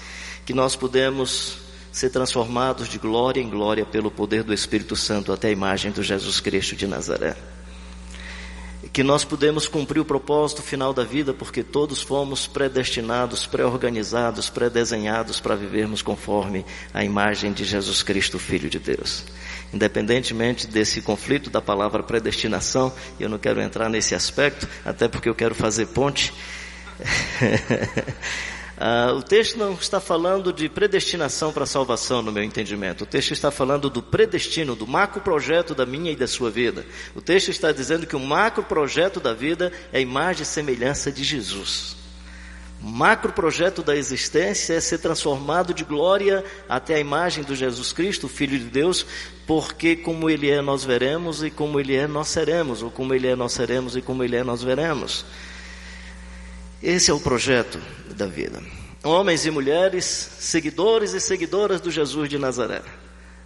[0.45, 1.57] que nós podemos
[1.91, 6.03] ser transformados de glória em glória pelo poder do Espírito Santo até a imagem do
[6.03, 7.37] Jesus Cristo de Nazaré.
[8.93, 15.41] Que nós podemos cumprir o propósito final da vida porque todos fomos predestinados, pré-organizados, pré-desenhados
[15.41, 19.25] para vivermos conforme a imagem de Jesus Cristo, Filho de Deus.
[19.73, 25.35] Independentemente desse conflito da palavra predestinação, eu não quero entrar nesse aspecto, até porque eu
[25.35, 26.33] quero fazer ponte
[28.77, 33.05] ah, o texto não está falando de predestinação para salvação, no meu entendimento.
[33.05, 36.85] O texto está falando do predestino, do macro projeto da minha e da sua vida.
[37.15, 41.13] O texto está dizendo que o macro projeto da vida é a imagem e semelhança
[41.13, 41.97] de Jesus.
[42.81, 47.93] O macro projeto da existência é ser transformado de glória até a imagem do Jesus
[47.93, 49.05] Cristo, Filho de Deus,
[49.47, 53.27] porque como Ele é nós veremos e como Ele é nós seremos, ou como Ele
[53.27, 55.25] é nós seremos e como Ele é nós veremos.
[56.83, 57.81] Esse é o projeto
[58.15, 58.63] da vida.
[59.03, 62.83] Homens e mulheres, seguidores e seguidoras do Jesus de Nazaré.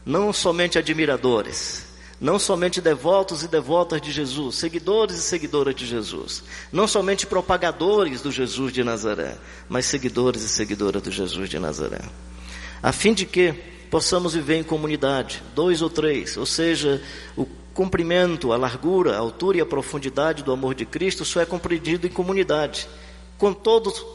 [0.05, 1.87] Não somente admiradores,
[2.21, 6.45] não somente devotos e devotas de Jesus, seguidores e seguidoras de Jesus.
[6.71, 12.03] Não somente propagadores do Jesus de Nazaré, mas seguidores e seguidoras do Jesus de Nazaré.
[12.83, 13.53] A fim de que
[13.91, 17.03] possamos viver em comunidade, dois ou três, ou seja,
[17.35, 21.47] o comprimento, a largura, a altura e a profundidade do amor de Cristo só é
[21.47, 22.89] compreendido em comunidade
[23.43, 24.07] com todos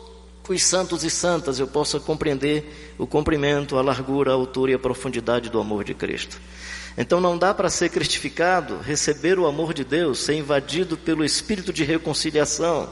[0.48, 4.80] os santos e santas eu possa compreender o comprimento, a largura, a altura e a
[4.80, 6.40] profundidade do amor de Cristo.
[6.98, 11.74] Então não dá para ser cristificado, receber o amor de Deus, ser invadido pelo espírito
[11.74, 12.90] de reconciliação,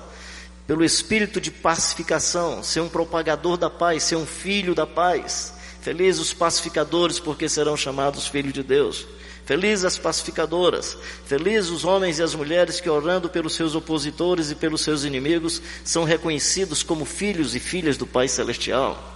[0.67, 5.53] pelo espírito de pacificação, ser um propagador da paz, ser um filho da paz.
[5.85, 9.05] Felizes os pacificadores, porque serão chamados filhos de Deus.
[9.45, 14.55] Felizes as pacificadoras, felizes os homens e as mulheres que, orando pelos seus opositores e
[14.55, 19.14] pelos seus inimigos, são reconhecidos como filhos e filhas do Pai Celestial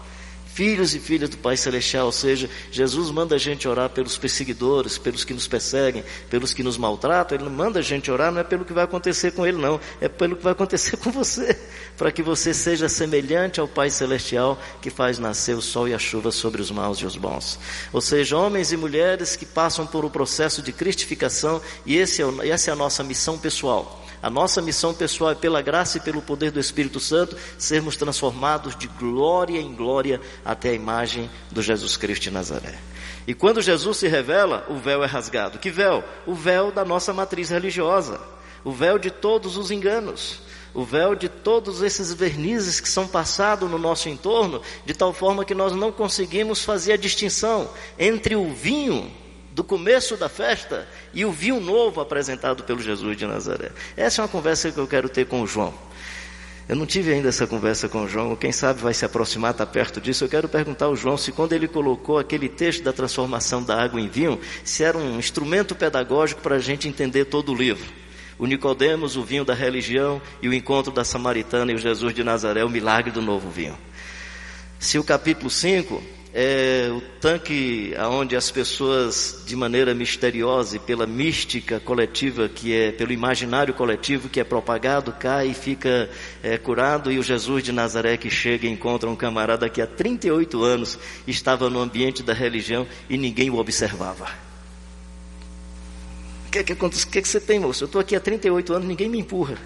[0.59, 4.97] filhos e filhas do Pai Celestial, ou seja, Jesus manda a gente orar pelos perseguidores,
[4.97, 8.41] pelos que nos perseguem, pelos que nos maltratam, Ele não manda a gente orar, não
[8.41, 11.57] é pelo que vai acontecer com Ele, não, é pelo que vai acontecer com você,
[11.97, 15.97] para que você seja semelhante ao Pai Celestial que faz nascer o sol e a
[15.97, 17.57] chuva sobre os maus e os bons.
[17.93, 22.49] Ou seja, homens e mulheres que passam por um processo de cristificação, e esse é,
[22.49, 24.05] essa é a nossa missão pessoal.
[24.21, 28.75] A nossa missão pessoal é, pela graça e pelo poder do Espírito Santo, sermos transformados
[28.75, 32.77] de glória em glória até a imagem do Jesus Cristo de Nazaré.
[33.25, 35.59] E quando Jesus se revela, o véu é rasgado.
[35.59, 36.03] Que véu?
[36.25, 38.19] O véu da nossa matriz religiosa.
[38.63, 40.41] O véu de todos os enganos.
[40.73, 45.45] O véu de todos esses vernizes que são passados no nosso entorno, de tal forma
[45.45, 49.11] que nós não conseguimos fazer a distinção entre o vinho
[49.51, 53.71] do começo da festa e o vinho novo apresentado pelo Jesus de Nazaré.
[53.97, 55.73] Essa é uma conversa que eu quero ter com o João.
[56.69, 59.65] Eu não tive ainda essa conversa com o João, quem sabe vai se aproximar, está
[59.65, 60.23] perto disso.
[60.23, 63.99] Eu quero perguntar ao João se quando ele colocou aquele texto da transformação da água
[63.99, 67.83] em vinho, se era um instrumento pedagógico para a gente entender todo o livro.
[68.37, 72.23] O Nicodemos, o vinho da religião, e o encontro da Samaritana e o Jesus de
[72.23, 73.75] Nazaré, o milagre do novo vinho.
[74.77, 81.07] Se o capítulo 5 é o tanque onde as pessoas, de maneira misteriosa e pela
[81.07, 86.09] mística coletiva, que é pelo imaginário coletivo que é propagado, cai e fica
[86.43, 89.87] é, curado, e o Jesus de Nazaré que chega e encontra um camarada que há
[89.87, 94.29] 38 anos estava no ambiente da religião e ninguém o observava.
[96.47, 97.83] O que, que, que, que você tem, moço?
[97.83, 99.57] Eu estou aqui há 38 anos, ninguém me empurra.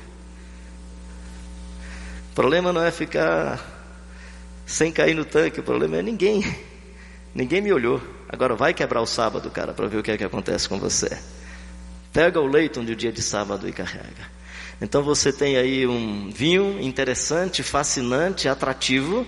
[2.31, 3.72] O problema não é ficar
[4.65, 5.59] sem cair no tanque.
[5.59, 6.43] O problema é ninguém.
[7.33, 8.01] Ninguém me olhou.
[8.29, 11.17] Agora vai quebrar o sábado, cara, para ver o que é que acontece com você.
[12.11, 14.31] Pega o leito de dia de sábado e carrega.
[14.81, 19.25] Então você tem aí um vinho interessante, fascinante, atrativo,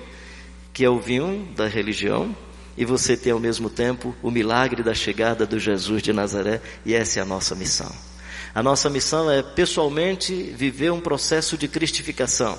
[0.73, 2.36] que é o vinho da religião,
[2.77, 6.93] e você tem ao mesmo tempo o milagre da chegada do Jesus de Nazaré, e
[6.93, 7.91] essa é a nossa missão.
[8.53, 12.57] A nossa missão é pessoalmente viver um processo de cristificação.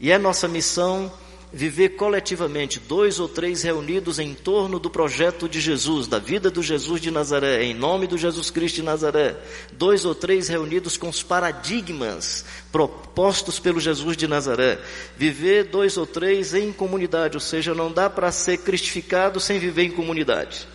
[0.00, 1.12] E é nossa missão
[1.52, 6.62] viver coletivamente, dois ou três reunidos em torno do projeto de Jesus, da vida do
[6.62, 9.36] Jesus de Nazaré, em nome do Jesus Cristo de Nazaré,
[9.72, 14.78] dois ou três reunidos com os paradigmas propostos pelo Jesus de Nazaré,
[15.16, 19.84] viver dois ou três em comunidade, ou seja, não dá para ser cristificado sem viver
[19.84, 20.68] em comunidade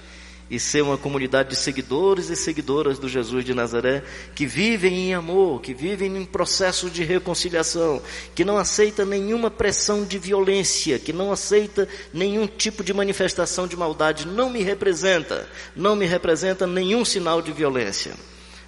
[0.53, 4.03] e ser uma comunidade de seguidores e seguidoras do Jesus de Nazaré
[4.35, 7.99] que vivem em amor, que vivem em processo de reconciliação,
[8.35, 13.75] que não aceita nenhuma pressão de violência, que não aceita nenhum tipo de manifestação de
[13.75, 18.13] maldade, não me representa, não me representa nenhum sinal de violência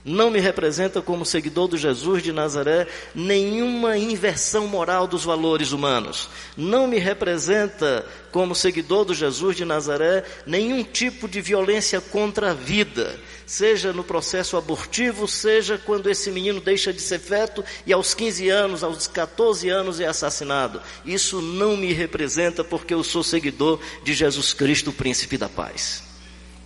[0.06, 6.30] não me representa como seguidor do Jesus de Nazaré nenhuma inversão moral dos valores humanos.
[6.56, 12.54] Não me representa como seguidor do Jesus de Nazaré nenhum tipo de violência contra a
[12.54, 18.14] vida, seja no processo abortivo, seja quando esse menino deixa de ser feto e aos
[18.14, 20.80] 15 anos, aos 14 anos é assassinado.
[21.04, 26.05] Isso não me representa porque eu sou seguidor de Jesus Cristo, o príncipe da paz.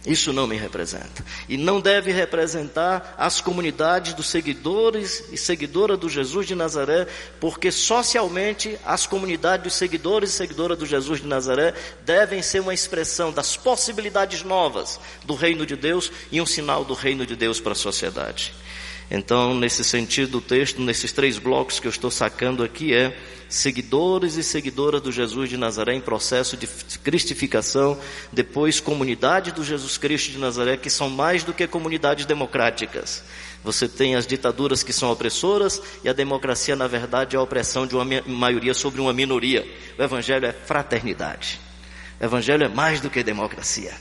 [0.10, 1.24] Isso não me representa.
[1.48, 7.06] E não deve representar as comunidades dos seguidores e seguidoras do Jesus de Nazaré,
[7.40, 12.74] porque socialmente as comunidades dos seguidores e seguidoras do Jesus de Nazaré devem ser uma
[12.74, 17.60] expressão das possibilidades novas do reino de Deus e um sinal do reino de Deus
[17.60, 18.52] para a sociedade.
[19.12, 23.16] Então, nesse sentido, o texto, nesses três blocos que eu estou sacando aqui, é
[23.50, 26.68] seguidores e seguidoras do Jesus de Nazaré em processo de
[27.04, 27.98] cristificação,
[28.32, 33.24] depois comunidade do Jesus Cristo de Nazaré, que são mais do que comunidades democráticas.
[33.64, 37.86] Você tem as ditaduras que são opressoras e a democracia, na verdade, é a opressão
[37.86, 39.68] de uma maioria sobre uma minoria.
[39.98, 41.60] O Evangelho é fraternidade.
[42.22, 43.94] O Evangelho é mais do que democracia.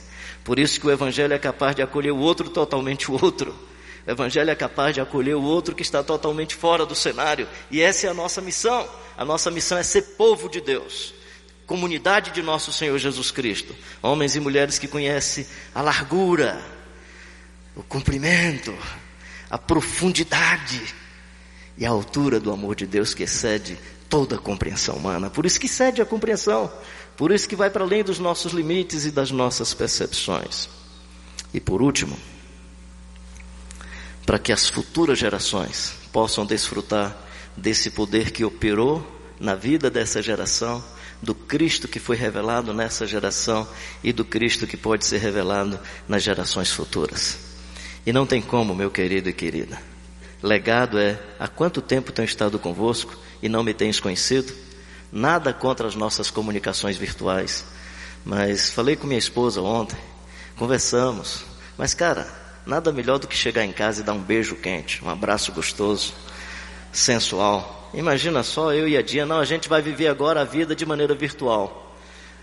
[0.45, 3.55] Por isso que o Evangelho é capaz de acolher o outro totalmente o outro.
[4.09, 7.47] O Evangelho é capaz de acolher o outro que está totalmente fora do cenário.
[7.71, 8.89] E essa é a nossa missão.
[9.15, 11.13] A nossa missão é ser povo de Deus.
[11.67, 13.77] Comunidade de nosso Senhor Jesus Cristo.
[14.03, 16.59] Homens e mulheres que conhecem a largura,
[17.77, 18.75] o comprimento,
[19.51, 20.83] a profundidade
[21.77, 23.79] e a altura do amor de Deus que excede
[24.09, 25.29] toda a compreensão humana.
[25.29, 26.73] Por isso que excede a compreensão.
[27.15, 30.67] Por isso que vai para além dos nossos limites e das nossas percepções.
[31.53, 32.19] E por último,
[34.29, 37.17] para que as futuras gerações possam desfrutar
[37.57, 39.03] desse poder que operou
[39.41, 40.85] na vida dessa geração,
[41.23, 43.67] do Cristo que foi revelado nessa geração
[44.05, 47.39] e do Cristo que pode ser revelado nas gerações futuras.
[48.05, 49.81] E não tem como, meu querido e querida.
[50.43, 54.53] Legado é: há quanto tempo tenho estado convosco e não me tens conhecido?
[55.11, 57.65] Nada contra as nossas comunicações virtuais,
[58.27, 59.99] mas falei com minha esposa ontem,
[60.55, 61.47] conversamos,
[61.79, 65.09] mas cara, Nada melhor do que chegar em casa e dar um beijo quente, um
[65.09, 66.13] abraço gostoso,
[66.93, 67.89] sensual.
[67.95, 70.85] Imagina só eu e a Dia, não, a gente vai viver agora a vida de
[70.85, 71.97] maneira virtual.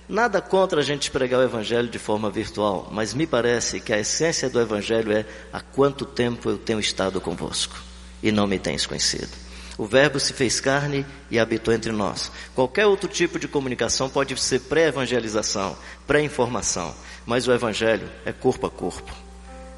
[0.10, 4.00] Nada contra a gente pregar o Evangelho de forma virtual, mas me parece que a
[4.00, 7.76] essência do Evangelho é há quanto tempo eu tenho estado convosco
[8.24, 9.30] e não me tens conhecido.
[9.78, 12.32] O Verbo se fez carne e habitou entre nós.
[12.56, 16.96] Qualquer outro tipo de comunicação pode ser pré-evangelização, pré-informação,
[17.28, 19.25] mas o Evangelho é corpo a corpo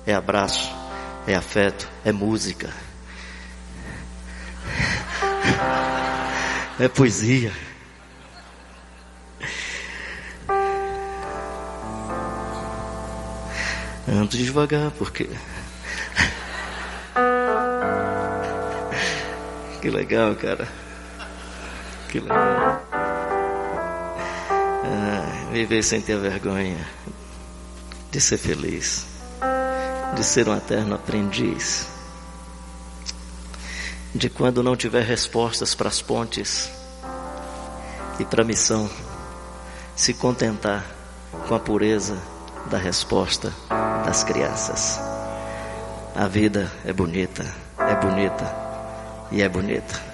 [0.08, 0.74] é abraço,
[1.28, 2.74] é afeto, é música,
[6.80, 7.52] é poesia.
[14.08, 15.30] Ando devagar, porque.
[19.82, 20.66] Que legal, cara.
[22.08, 22.82] Que legal.
[24.86, 26.88] Ah, viver sem ter vergonha
[28.10, 29.17] de ser feliz
[30.16, 31.88] de ser um eterno aprendiz,
[34.14, 36.72] de quando não tiver respostas para as pontes
[38.20, 38.90] e para a missão,
[39.96, 40.86] se contentar
[41.48, 42.18] com a pureza
[42.70, 43.54] da resposta
[44.06, 45.00] das crianças.
[46.16, 47.46] A vida é bonita,
[47.78, 48.56] é bonita
[49.32, 50.07] e é bonita.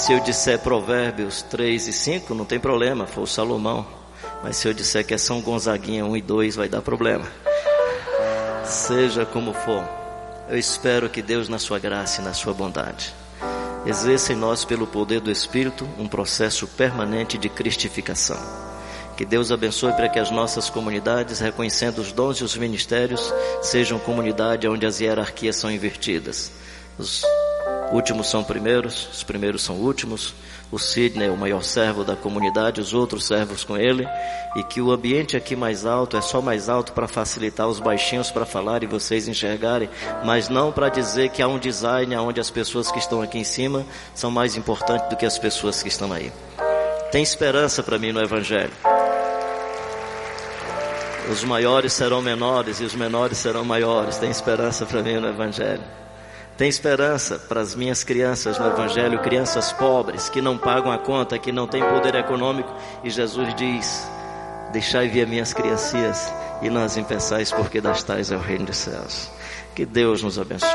[0.00, 3.86] Se eu disser Provérbios 3 e 5, não tem problema, foi o Salomão.
[4.42, 7.26] Mas se eu disser que é São Gonzaguinha 1 e 2, vai dar problema.
[8.64, 9.86] Seja como for,
[10.48, 13.14] eu espero que Deus, na sua graça e na sua bondade,
[13.84, 18.38] exerça em nós, pelo poder do Espírito, um processo permanente de cristificação.
[19.18, 23.98] Que Deus abençoe para que as nossas comunidades, reconhecendo os dons e os ministérios, sejam
[23.98, 26.50] comunidade onde as hierarquias são invertidas.
[26.98, 27.22] Os
[27.90, 30.34] últimos são primeiros, os primeiros são últimos.
[30.70, 34.06] O Sidney é o maior servo da comunidade, os outros servos com ele,
[34.54, 38.30] e que o ambiente aqui mais alto é só mais alto para facilitar os baixinhos
[38.30, 39.90] para falar e vocês enxergarem,
[40.24, 43.44] mas não para dizer que há um design onde as pessoas que estão aqui em
[43.44, 43.84] cima
[44.14, 46.32] são mais importantes do que as pessoas que estão aí.
[47.10, 48.72] Tem esperança para mim no Evangelho.
[51.30, 54.16] Os maiores serão menores e os menores serão maiores.
[54.16, 55.82] Tem esperança para mim no Evangelho.
[56.56, 61.38] Tem esperança para as minhas crianças no Evangelho, crianças pobres que não pagam a conta,
[61.38, 62.70] que não têm poder econômico.
[63.02, 64.06] E Jesus diz:
[64.72, 66.32] Deixai vir minhas criancinhas
[66.62, 69.30] e não as impeçais, porque das tais é o reino dos céus.
[69.74, 70.68] Que Deus nos abençoe.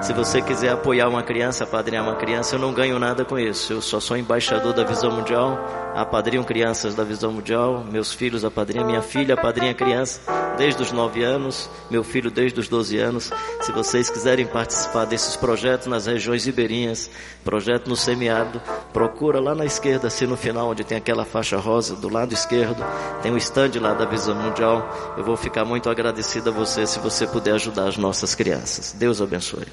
[0.00, 3.72] Se você quiser apoiar uma criança, apadrinhar uma criança, eu não ganho nada com isso.
[3.72, 5.58] Eu só sou embaixador da Visão Mundial,
[5.94, 10.20] apadrinho crianças da Visão Mundial, meus filhos apadrinham, minha filha apadrinha criança
[10.56, 13.30] desde os 9 anos, meu filho desde os 12 anos.
[13.60, 17.10] Se vocês quiserem participar desses projetos nas regiões ribeirinhas,
[17.44, 18.60] projeto no semiárido,
[18.92, 22.84] procura lá na esquerda, assim no final, onde tem aquela faixa rosa, do lado esquerdo,
[23.22, 25.14] tem um stand lá da Visão Mundial.
[25.16, 28.92] Eu vou ficar muito agradecido a você se você puder ajudar as nossas crianças.
[28.92, 29.66] Deus abençoe.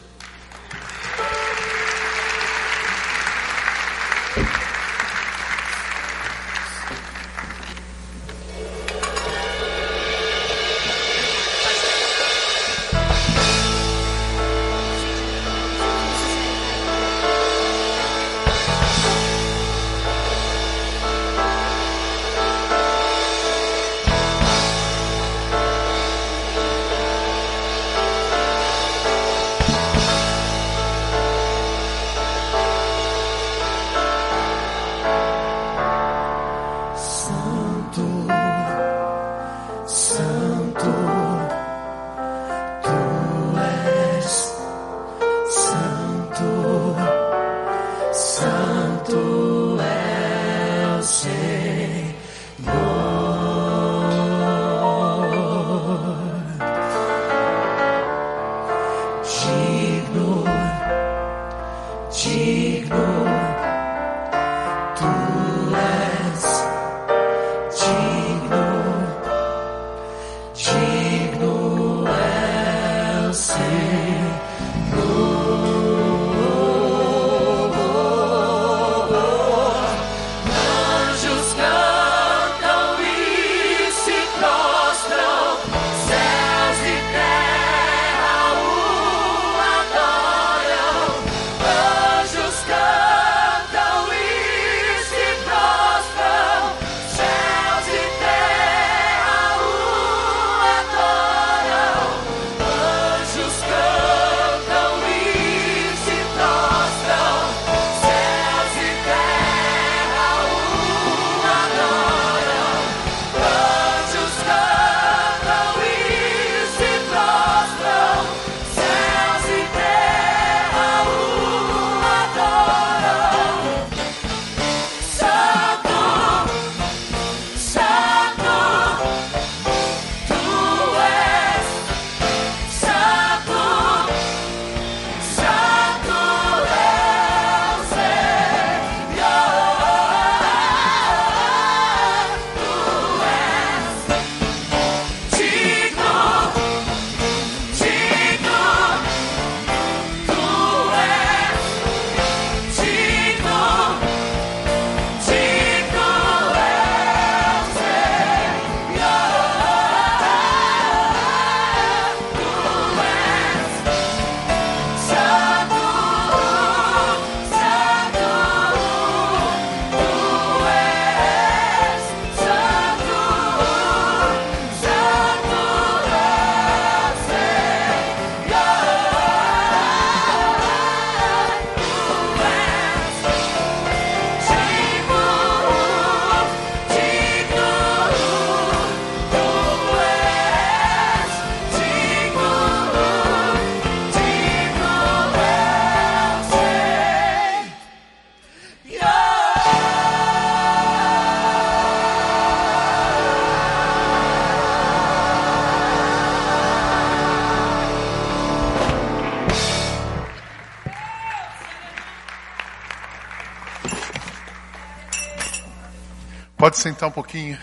[216.80, 217.60] Sentar um pouquinho.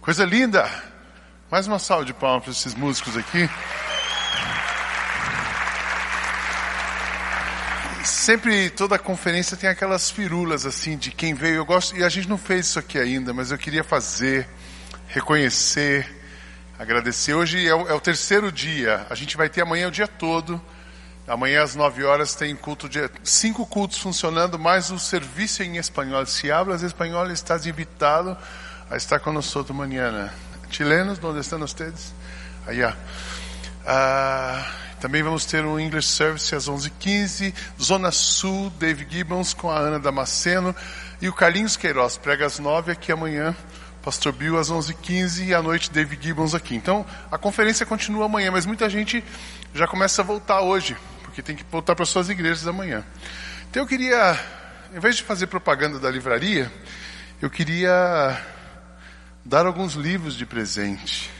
[0.00, 0.68] Coisa linda.
[1.48, 3.48] Mais uma salva de palmas para esses músicos aqui.
[8.04, 11.56] Sempre toda conferência tem aquelas firulas assim de quem veio.
[11.56, 14.48] Eu gosto e a gente não fez isso aqui ainda, mas eu queria fazer,
[15.06, 16.08] reconhecer,
[16.76, 17.34] agradecer.
[17.34, 19.06] Hoje é o, é o terceiro dia.
[19.08, 20.60] A gente vai ter amanhã o dia todo.
[21.30, 26.26] Amanhã às 9 horas tem culto de cinco cultos funcionando, mais o serviço em espanhol.
[26.26, 28.36] Se hablas espanhol, estás invitado
[28.90, 30.34] a estar conosco mañana.
[30.72, 32.12] Chilenos, onde estão vocês?
[32.66, 32.96] Allá.
[33.86, 37.54] Ah, também vamos ter um English Service às 11h15.
[37.80, 40.74] Zona Sul, Dave Gibbons com a Ana Damasceno.
[41.22, 43.54] E o Carlinhos Queiroz prega às 9 aqui amanhã.
[44.02, 46.74] Pastor Bill às 11h15 e à noite Dave Gibbons aqui.
[46.74, 49.22] Então, a conferência continua amanhã, mas muita gente
[49.72, 50.96] já começa a voltar hoje
[51.30, 53.04] porque tem que voltar para suas igrejas amanhã.
[53.70, 54.38] Então eu queria,
[54.92, 56.70] em vez de fazer propaganda da livraria,
[57.40, 58.44] eu queria
[59.44, 61.30] dar alguns livros de presente.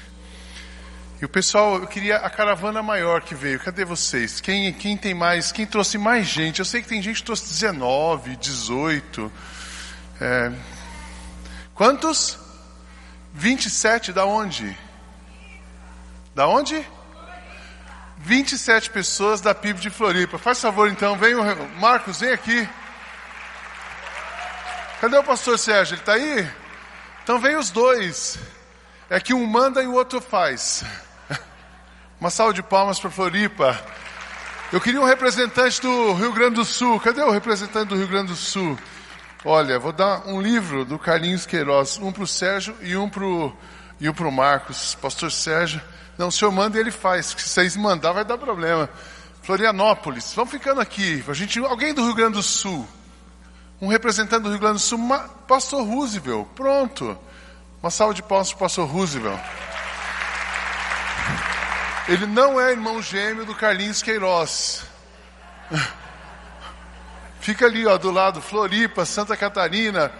[1.21, 3.59] E o pessoal, eu queria a caravana maior que veio.
[3.59, 4.41] Cadê vocês?
[4.41, 5.51] Quem, quem tem mais?
[5.51, 6.61] Quem trouxe mais gente?
[6.61, 9.31] Eu sei que tem gente que trouxe 19, 18.
[10.21, 10.53] É...
[11.75, 12.39] Quantos?
[13.35, 14.79] 27 da onde?
[16.35, 16.81] Da onde?
[18.23, 20.37] 27 pessoas da PIB de Floripa.
[20.37, 21.43] Faz favor então, vem o
[21.81, 22.69] Marcos, vem aqui.
[25.01, 25.95] Cadê o pastor Sérgio?
[25.95, 26.51] Ele está aí?
[27.23, 28.39] Então vem os dois.
[29.09, 30.85] É que um manda e o outro faz.
[32.21, 33.81] Uma salva de palmas para Floripa.
[34.71, 37.01] Eu queria um representante do Rio Grande do Sul.
[37.01, 38.79] Cadê o representante do Rio Grande do Sul?
[39.45, 43.25] Olha, vou dar um livro do Carlinhos Queiroz, um para o Sérgio e um para
[43.25, 43.57] o
[44.01, 44.95] um pro Marcos.
[44.95, 45.81] Pastor Sérgio.
[46.21, 47.29] Não, o senhor manda e ele faz.
[47.29, 48.91] Se vocês mandar, vai dar problema.
[49.41, 51.25] Florianópolis, vamos ficando aqui.
[51.27, 52.87] A gente, alguém do Rio Grande do Sul,
[53.81, 54.99] um representante do Rio Grande do Sul,
[55.49, 57.19] Pastor Roosevelt, pronto.
[57.83, 59.41] Uma salva de palmas para o Pastor Roosevelt.
[62.07, 64.85] Ele não é irmão gêmeo do Carlinhos Queiroz.
[67.41, 70.13] Fica ali, ó, do lado, Floripa, Santa Catarina.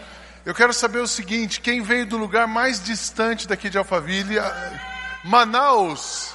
[0.47, 4.39] Eu quero saber o seguinte: quem veio do lugar mais distante daqui de Alphaville?
[5.25, 6.35] Manaus.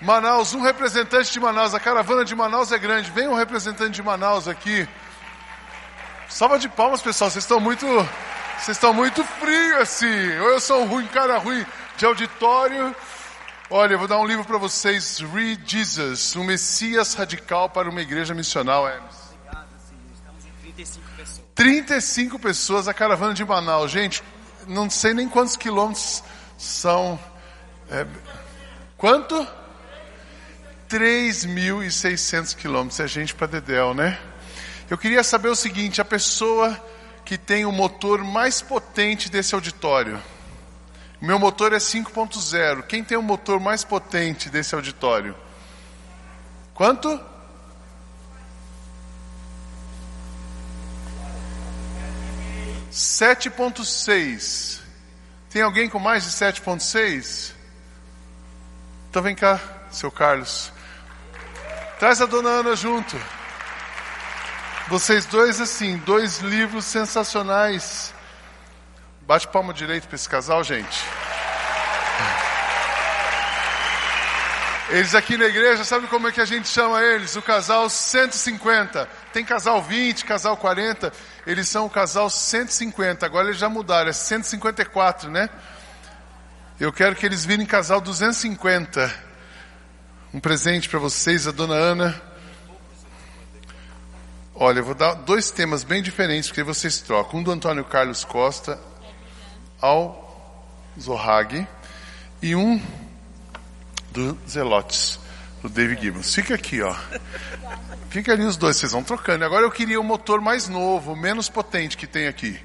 [0.00, 3.10] Manaus, um representante de Manaus, a caravana de Manaus é grande.
[3.10, 4.86] Vem um representante de Manaus aqui.
[6.28, 7.30] Salva de palmas, pessoal.
[7.30, 7.86] Vocês estão muito,
[8.58, 10.38] vocês estão muito frios assim.
[10.38, 11.64] Ou eu sou um ruim, cara ruim
[11.96, 12.94] de auditório.
[13.70, 18.00] Olha, eu vou dar um livro para vocês, Read Jesus, um Messias radical para uma
[18.00, 18.86] igreja missional.
[18.86, 18.96] É.
[18.96, 19.66] Obrigado,
[20.14, 21.46] estamos em 35 pessoas.
[21.54, 23.90] 35 pessoas, a caravana de Manaus.
[23.90, 24.22] Gente,
[24.68, 26.22] não sei nem quantos quilômetros
[26.56, 27.18] são.
[27.90, 28.06] É,
[28.96, 29.46] quanto?
[30.88, 33.00] 3.600 quilômetros.
[33.00, 34.18] É gente para Dedéu, né?
[34.88, 36.80] Eu queria saber o seguinte: a pessoa
[37.24, 40.22] que tem o motor mais potente desse auditório.
[41.20, 42.82] Meu motor é 5.0.
[42.82, 45.34] Quem tem o motor mais potente desse auditório?
[46.72, 47.20] Quanto?
[52.90, 54.80] Sete ponto seis.
[55.56, 57.54] Tem alguém com mais de 7.6?
[59.08, 59.58] Então vem cá,
[59.90, 60.70] seu Carlos.
[61.98, 63.18] Traz a dona Ana junto.
[64.88, 68.12] Vocês dois, assim, dois livros sensacionais.
[69.22, 71.02] Bate palma direito para esse casal, gente.
[74.88, 77.34] Eles aqui na igreja, sabe como é que a gente chama eles?
[77.34, 79.08] O casal 150.
[79.32, 81.12] Tem casal 20, casal 40.
[81.44, 83.26] Eles são o casal 150.
[83.26, 85.50] Agora eles já mudaram, é 154, né?
[86.78, 89.12] Eu quero que eles virem casal 250.
[90.32, 92.22] Um presente para vocês, a dona Ana.
[94.54, 97.40] Olha, eu vou dar dois temas bem diferentes, porque vocês trocam.
[97.40, 98.78] Um do Antônio Carlos Costa
[99.80, 100.62] ao
[100.98, 101.66] Zohag
[102.40, 102.80] e um
[104.16, 105.20] do Zelotes,
[105.62, 106.34] do David Gibbons.
[106.34, 106.96] Fica aqui, ó.
[108.08, 109.44] Fica ali os dois, vocês vão trocando.
[109.44, 112.58] Agora eu queria um motor mais novo, menos potente que tem aqui.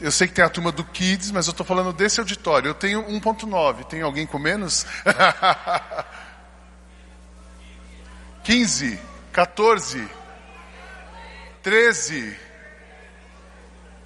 [0.00, 2.70] Eu sei que tem a turma do Kids, mas eu estou falando desse auditório.
[2.70, 3.84] Eu tenho 1.9.
[3.84, 4.84] Tem alguém com menos?
[8.42, 8.98] 15,
[9.30, 10.08] 14,
[11.62, 12.36] 13.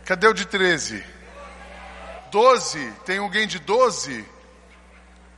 [0.05, 1.03] Cadê o de 13?
[2.31, 2.93] 12.
[3.07, 4.34] Tem alguém de 12?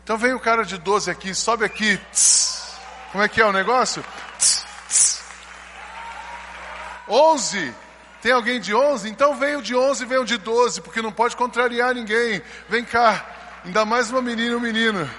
[0.07, 2.01] Então vem o cara de 12 aqui, sobe aqui.
[2.13, 2.77] Tss.
[3.11, 4.05] Como é que é o negócio?
[4.39, 5.23] Tss, tss.
[7.09, 7.75] 11.
[8.23, 9.09] Tem alguém de 11?
[9.09, 12.41] Então veio de 11 e veio de 12, porque não pode contrariar ninguém.
[12.69, 13.27] Vem cá.
[13.65, 15.11] Ainda mais uma menina e um menino.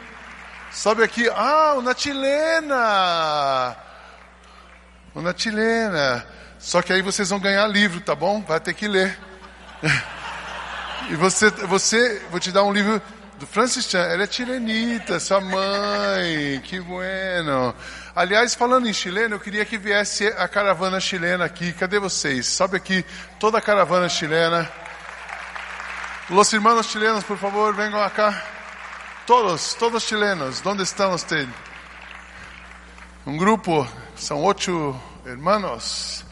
[0.71, 1.29] Sobe aqui.
[1.35, 3.75] Ah, o Natilena.
[5.13, 6.25] O Natilena.
[6.59, 8.41] Só que aí vocês vão ganhar livro, tá bom?
[8.41, 9.19] Vai ter que ler.
[11.09, 13.01] E você, você, vou te dar um livro
[13.39, 13.99] do Francis Chan.
[13.99, 16.59] Ela é chilenita, sua mãe.
[16.63, 17.73] Que bueno.
[18.15, 21.71] Aliás, falando em chileno, eu queria que viesse a caravana chilena aqui.
[21.73, 22.47] Cadê vocês?
[22.47, 23.05] Sobe aqui
[23.39, 24.69] toda a caravana chilena.
[26.29, 28.43] Los hermanos chilenos, por favor, venham acá.
[29.25, 30.65] Todos, todos chilenos.
[30.65, 31.47] Onde estão vocês?
[33.25, 36.25] Um grupo, são oito hermanos.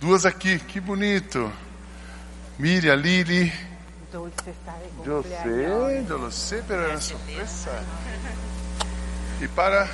[0.00, 1.52] Duas aqui, que bonito.
[2.58, 3.73] Miriam, Lili.
[4.14, 5.42] Dulce está de Eu cumpleaños.
[6.06, 7.84] sei, eu lo sei, pero era surpresa.
[9.40, 9.88] E para.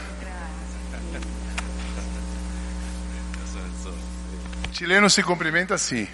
[4.72, 6.06] Chileno se cumprimenta assim.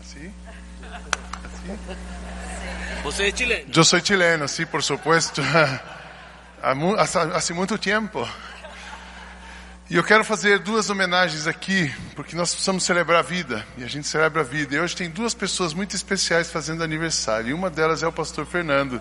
[0.00, 0.32] Assim?
[3.04, 3.70] Você é chileno?
[3.74, 5.40] Eu sou chileno, sim, por supuesto.
[6.60, 8.28] Há mu- há- Há muito tempo.
[9.90, 13.86] E eu quero fazer duas homenagens aqui, porque nós precisamos celebrar a vida, e a
[13.86, 14.74] gente celebra a vida.
[14.76, 18.44] E hoje tem duas pessoas muito especiais fazendo aniversário, e uma delas é o pastor
[18.44, 19.00] Fernando.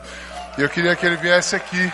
[0.58, 1.92] E eu queria que ele viesse aqui.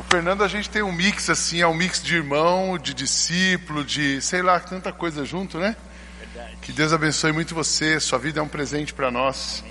[0.00, 3.84] O Fernando, a gente tem um mix assim, é um mix de irmão, de discípulo,
[3.84, 5.76] de sei lá, tanta coisa junto, né?
[6.68, 7.98] Que Deus abençoe muito você.
[7.98, 9.64] Sua vida é um presente para nós.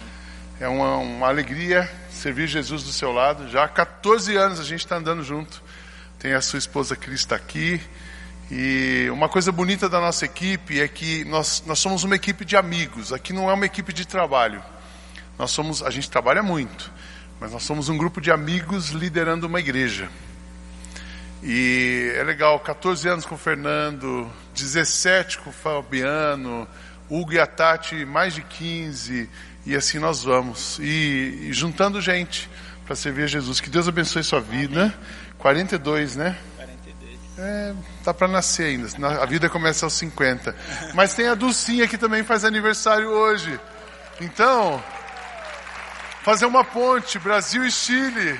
[0.60, 3.48] É uma, uma alegria servir Jesus do seu lado.
[3.50, 5.62] Já há 14 anos a gente está andando junto.
[6.18, 7.80] Tem a sua esposa Cris está aqui.
[8.50, 12.58] E uma coisa bonita da nossa equipe é que nós, nós somos uma equipe de
[12.58, 13.14] amigos.
[13.14, 14.64] Aqui não é uma equipe de trabalho.
[15.38, 16.92] Nós somos, a gente trabalha muito,
[17.40, 20.10] mas nós somos um grupo de amigos liderando uma igreja.
[21.44, 24.28] E é legal, 14 anos com o Fernando,
[24.58, 26.68] 17 com o Fabiano,
[27.10, 29.30] Hugo e a Tati, mais de 15,
[29.66, 30.80] e assim nós vamos.
[30.80, 32.50] E, e juntando gente
[32.86, 33.60] para servir a Jesus.
[33.60, 34.94] Que Deus abençoe sua vida.
[35.38, 36.36] 42, né?
[36.56, 37.20] 42.
[37.38, 37.74] É,
[38.04, 39.22] tá para nascer ainda.
[39.22, 40.56] A vida começa aos 50.
[40.96, 43.60] Mas tem a Dulcinha que também faz aniversário hoje.
[44.20, 44.84] Então,
[46.24, 48.40] fazer uma ponte, Brasil e Chile,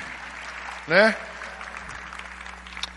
[0.88, 1.16] né?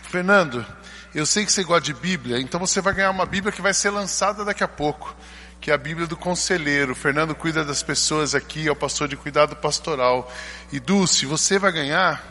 [0.04, 0.66] Fernando,
[1.14, 3.74] eu sei que você gosta de Bíblia, então você vai ganhar uma Bíblia que vai
[3.74, 5.14] ser lançada daqui a pouco,
[5.60, 6.92] que é a Bíblia do Conselheiro.
[6.92, 10.32] O Fernando cuida das pessoas aqui, é o pastor de cuidado pastoral.
[10.72, 12.22] E Dulce, você vai ganhar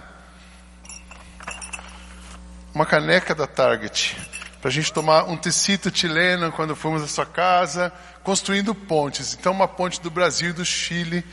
[2.74, 4.16] uma caneca da Target,
[4.62, 7.92] para a gente tomar um tecito chileno quando formos à sua casa,
[8.24, 9.34] construindo pontes.
[9.34, 11.26] Então, uma ponte do Brasil e do Chile.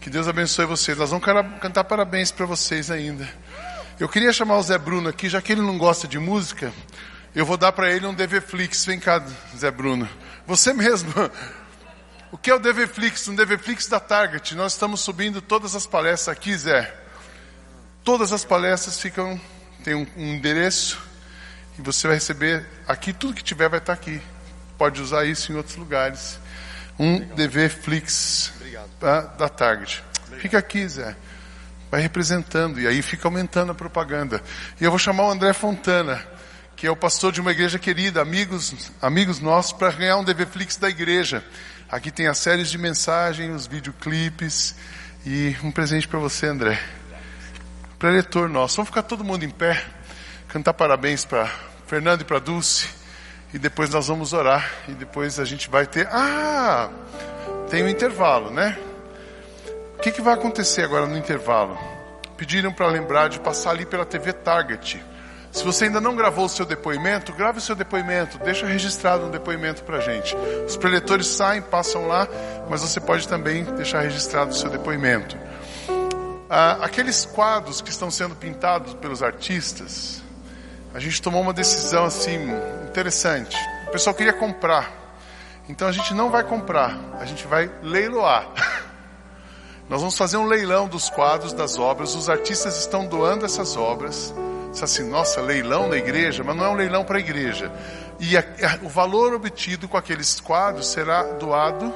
[0.00, 0.98] Que Deus abençoe vocês.
[0.98, 1.24] Nós vamos
[1.60, 3.28] cantar parabéns para vocês ainda.
[4.02, 6.72] Eu queria chamar o Zé Bruno aqui, já que ele não gosta de música,
[7.36, 8.84] eu vou dar para ele um DVFlix.
[8.84, 9.24] Vem cá,
[9.56, 10.08] Zé Bruno.
[10.44, 11.12] Você mesmo.
[12.32, 13.28] O que é o DVFlix?
[13.28, 14.56] Um DVFlix da Target.
[14.56, 16.92] Nós estamos subindo todas as palestras aqui, Zé.
[18.02, 19.40] Todas as palestras ficam,
[19.84, 21.00] tem um, um endereço
[21.78, 24.20] e você vai receber aqui, tudo que tiver vai estar aqui.
[24.76, 26.40] Pode usar isso em outros lugares.
[26.98, 28.52] Um DVFlix
[28.98, 30.02] tá, da Target.
[30.40, 31.16] Fica aqui, Zé
[31.92, 34.42] vai representando e aí fica aumentando a propaganda.
[34.80, 36.26] E eu vou chamar o André Fontana,
[36.74, 40.78] que é o pastor de uma igreja querida, amigos, amigos nossos, para ganhar um DVFlix
[40.78, 41.44] da igreja.
[41.90, 44.74] Aqui tem as séries de mensagens, os videoclipes
[45.26, 46.80] e um presente para você, André.
[47.98, 48.76] Preletor nosso.
[48.76, 49.84] Vamos ficar todo mundo em pé,
[50.48, 51.52] cantar parabéns para
[51.86, 52.88] Fernando e para Dulce
[53.52, 56.08] e depois nós vamos orar e depois a gente vai ter.
[56.10, 56.88] Ah,
[57.68, 58.78] tem um intervalo, né?
[60.02, 61.78] Que, que vai acontecer agora no intervalo?
[62.36, 65.00] Pediram para lembrar de passar ali pela TV Target.
[65.52, 69.30] Se você ainda não gravou o seu depoimento, grave o seu depoimento, deixa registrado um
[69.30, 70.34] depoimento para a gente.
[70.66, 72.26] Os preletores saem, passam lá,
[72.68, 75.38] mas você pode também deixar registrado o seu depoimento.
[76.50, 80.20] Ah, aqueles quadros que estão sendo pintados pelos artistas,
[80.92, 82.40] a gente tomou uma decisão assim
[82.88, 83.56] interessante.
[83.86, 84.90] O pessoal queria comprar,
[85.68, 88.48] então a gente não vai comprar, a gente vai leiloar.
[89.92, 92.14] Nós vamos fazer um leilão dos quadros, das obras.
[92.14, 94.32] Os artistas estão doando essas obras.
[94.72, 97.70] Você assim, nossa, leilão na igreja, mas não é um leilão para a igreja.
[98.18, 101.92] E a- a- o valor obtido com aqueles quadros será doado.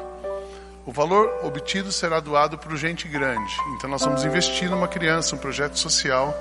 [0.85, 3.57] O valor obtido será doado para gente grande.
[3.79, 6.35] Então nós vamos investir numa criança, um projeto social,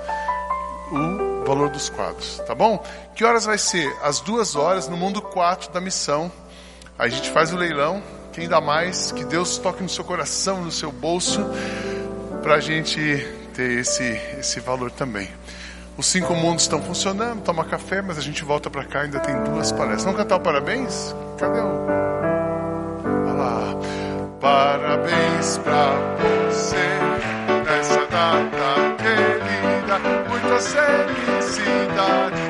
[0.92, 2.84] o valor dos quadros, tá bom?
[3.14, 3.90] Que horas vai ser?
[4.02, 6.30] Às duas horas no mundo 4 da missão.
[6.98, 8.02] Aí a gente faz o leilão.
[8.36, 11.40] Quem dá mais, que Deus toque no seu coração, no seu bolso,
[12.42, 13.00] para a gente
[13.54, 14.02] ter esse,
[14.38, 15.30] esse valor também.
[15.96, 19.34] Os cinco mundos estão funcionando, toma café, mas a gente volta para cá, ainda tem
[19.44, 20.04] duas palestras.
[20.04, 21.14] Vamos cantar o parabéns?
[21.38, 21.86] Cadê o.
[23.24, 23.74] Olha lá.
[24.38, 25.94] Parabéns pra
[26.50, 26.76] você
[27.64, 29.98] nessa data querida.
[30.28, 32.42] muita felicidade,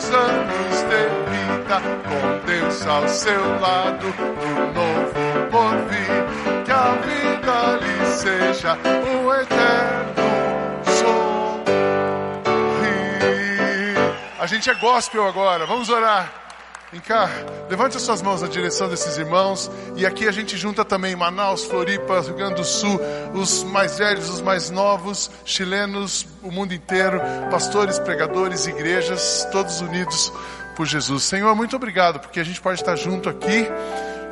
[0.00, 1.76] muitos anos de vida,
[2.08, 5.20] com Deus ao seu lado, um novo
[5.50, 6.24] porvir,
[6.64, 10.24] que a vida lhe seja o eterno
[10.84, 11.64] sorrir.
[14.38, 16.32] A gente é gospel agora, vamos orar.
[16.92, 17.30] Vem cá,
[17.68, 19.70] levante as suas mãos na direção desses irmãos.
[19.94, 23.00] E aqui a gente junta também Manaus, Floripa, Rio Grande do Sul,
[23.32, 30.32] os mais velhos, os mais novos, chilenos, o mundo inteiro, pastores, pregadores, igrejas, todos unidos
[30.74, 31.22] por Jesus.
[31.22, 33.68] Senhor, muito obrigado, porque a gente pode estar junto aqui.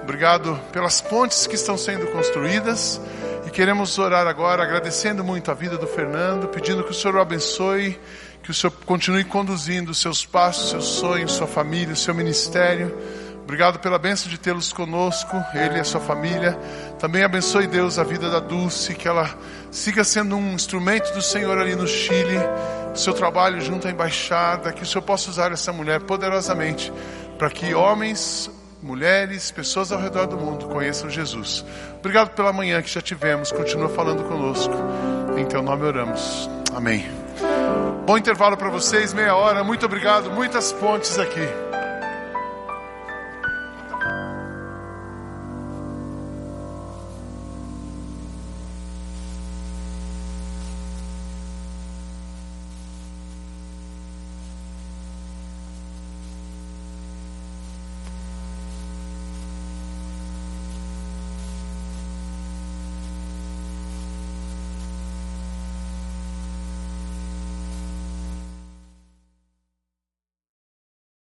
[0.02, 3.00] Obrigado pelas pontes que estão sendo construídas.
[3.46, 7.20] E queremos orar agora, agradecendo muito a vida do Fernando, pedindo que o Senhor o
[7.20, 8.00] abençoe
[8.48, 12.96] que o Senhor continue conduzindo seus passos, seus sonhos, sua família, seu ministério.
[13.42, 16.58] Obrigado pela bênção de tê-los conosco, ele e a sua família.
[16.98, 19.28] Também abençoe Deus a vida da Dulce, que ela
[19.70, 22.38] siga sendo um instrumento do Senhor ali no Chile,
[22.94, 26.90] seu trabalho junto à embaixada, que o Senhor possa usar essa mulher poderosamente
[27.36, 28.50] para que homens,
[28.82, 31.66] mulheres, pessoas ao redor do mundo conheçam Jesus.
[31.98, 34.72] Obrigado pela manhã que já tivemos, continua falando conosco.
[35.36, 36.48] Em teu nome oramos.
[36.74, 37.27] Amém.
[38.08, 39.62] Bom intervalo para vocês, meia hora.
[39.62, 40.30] Muito obrigado.
[40.30, 41.67] Muitas pontes aqui.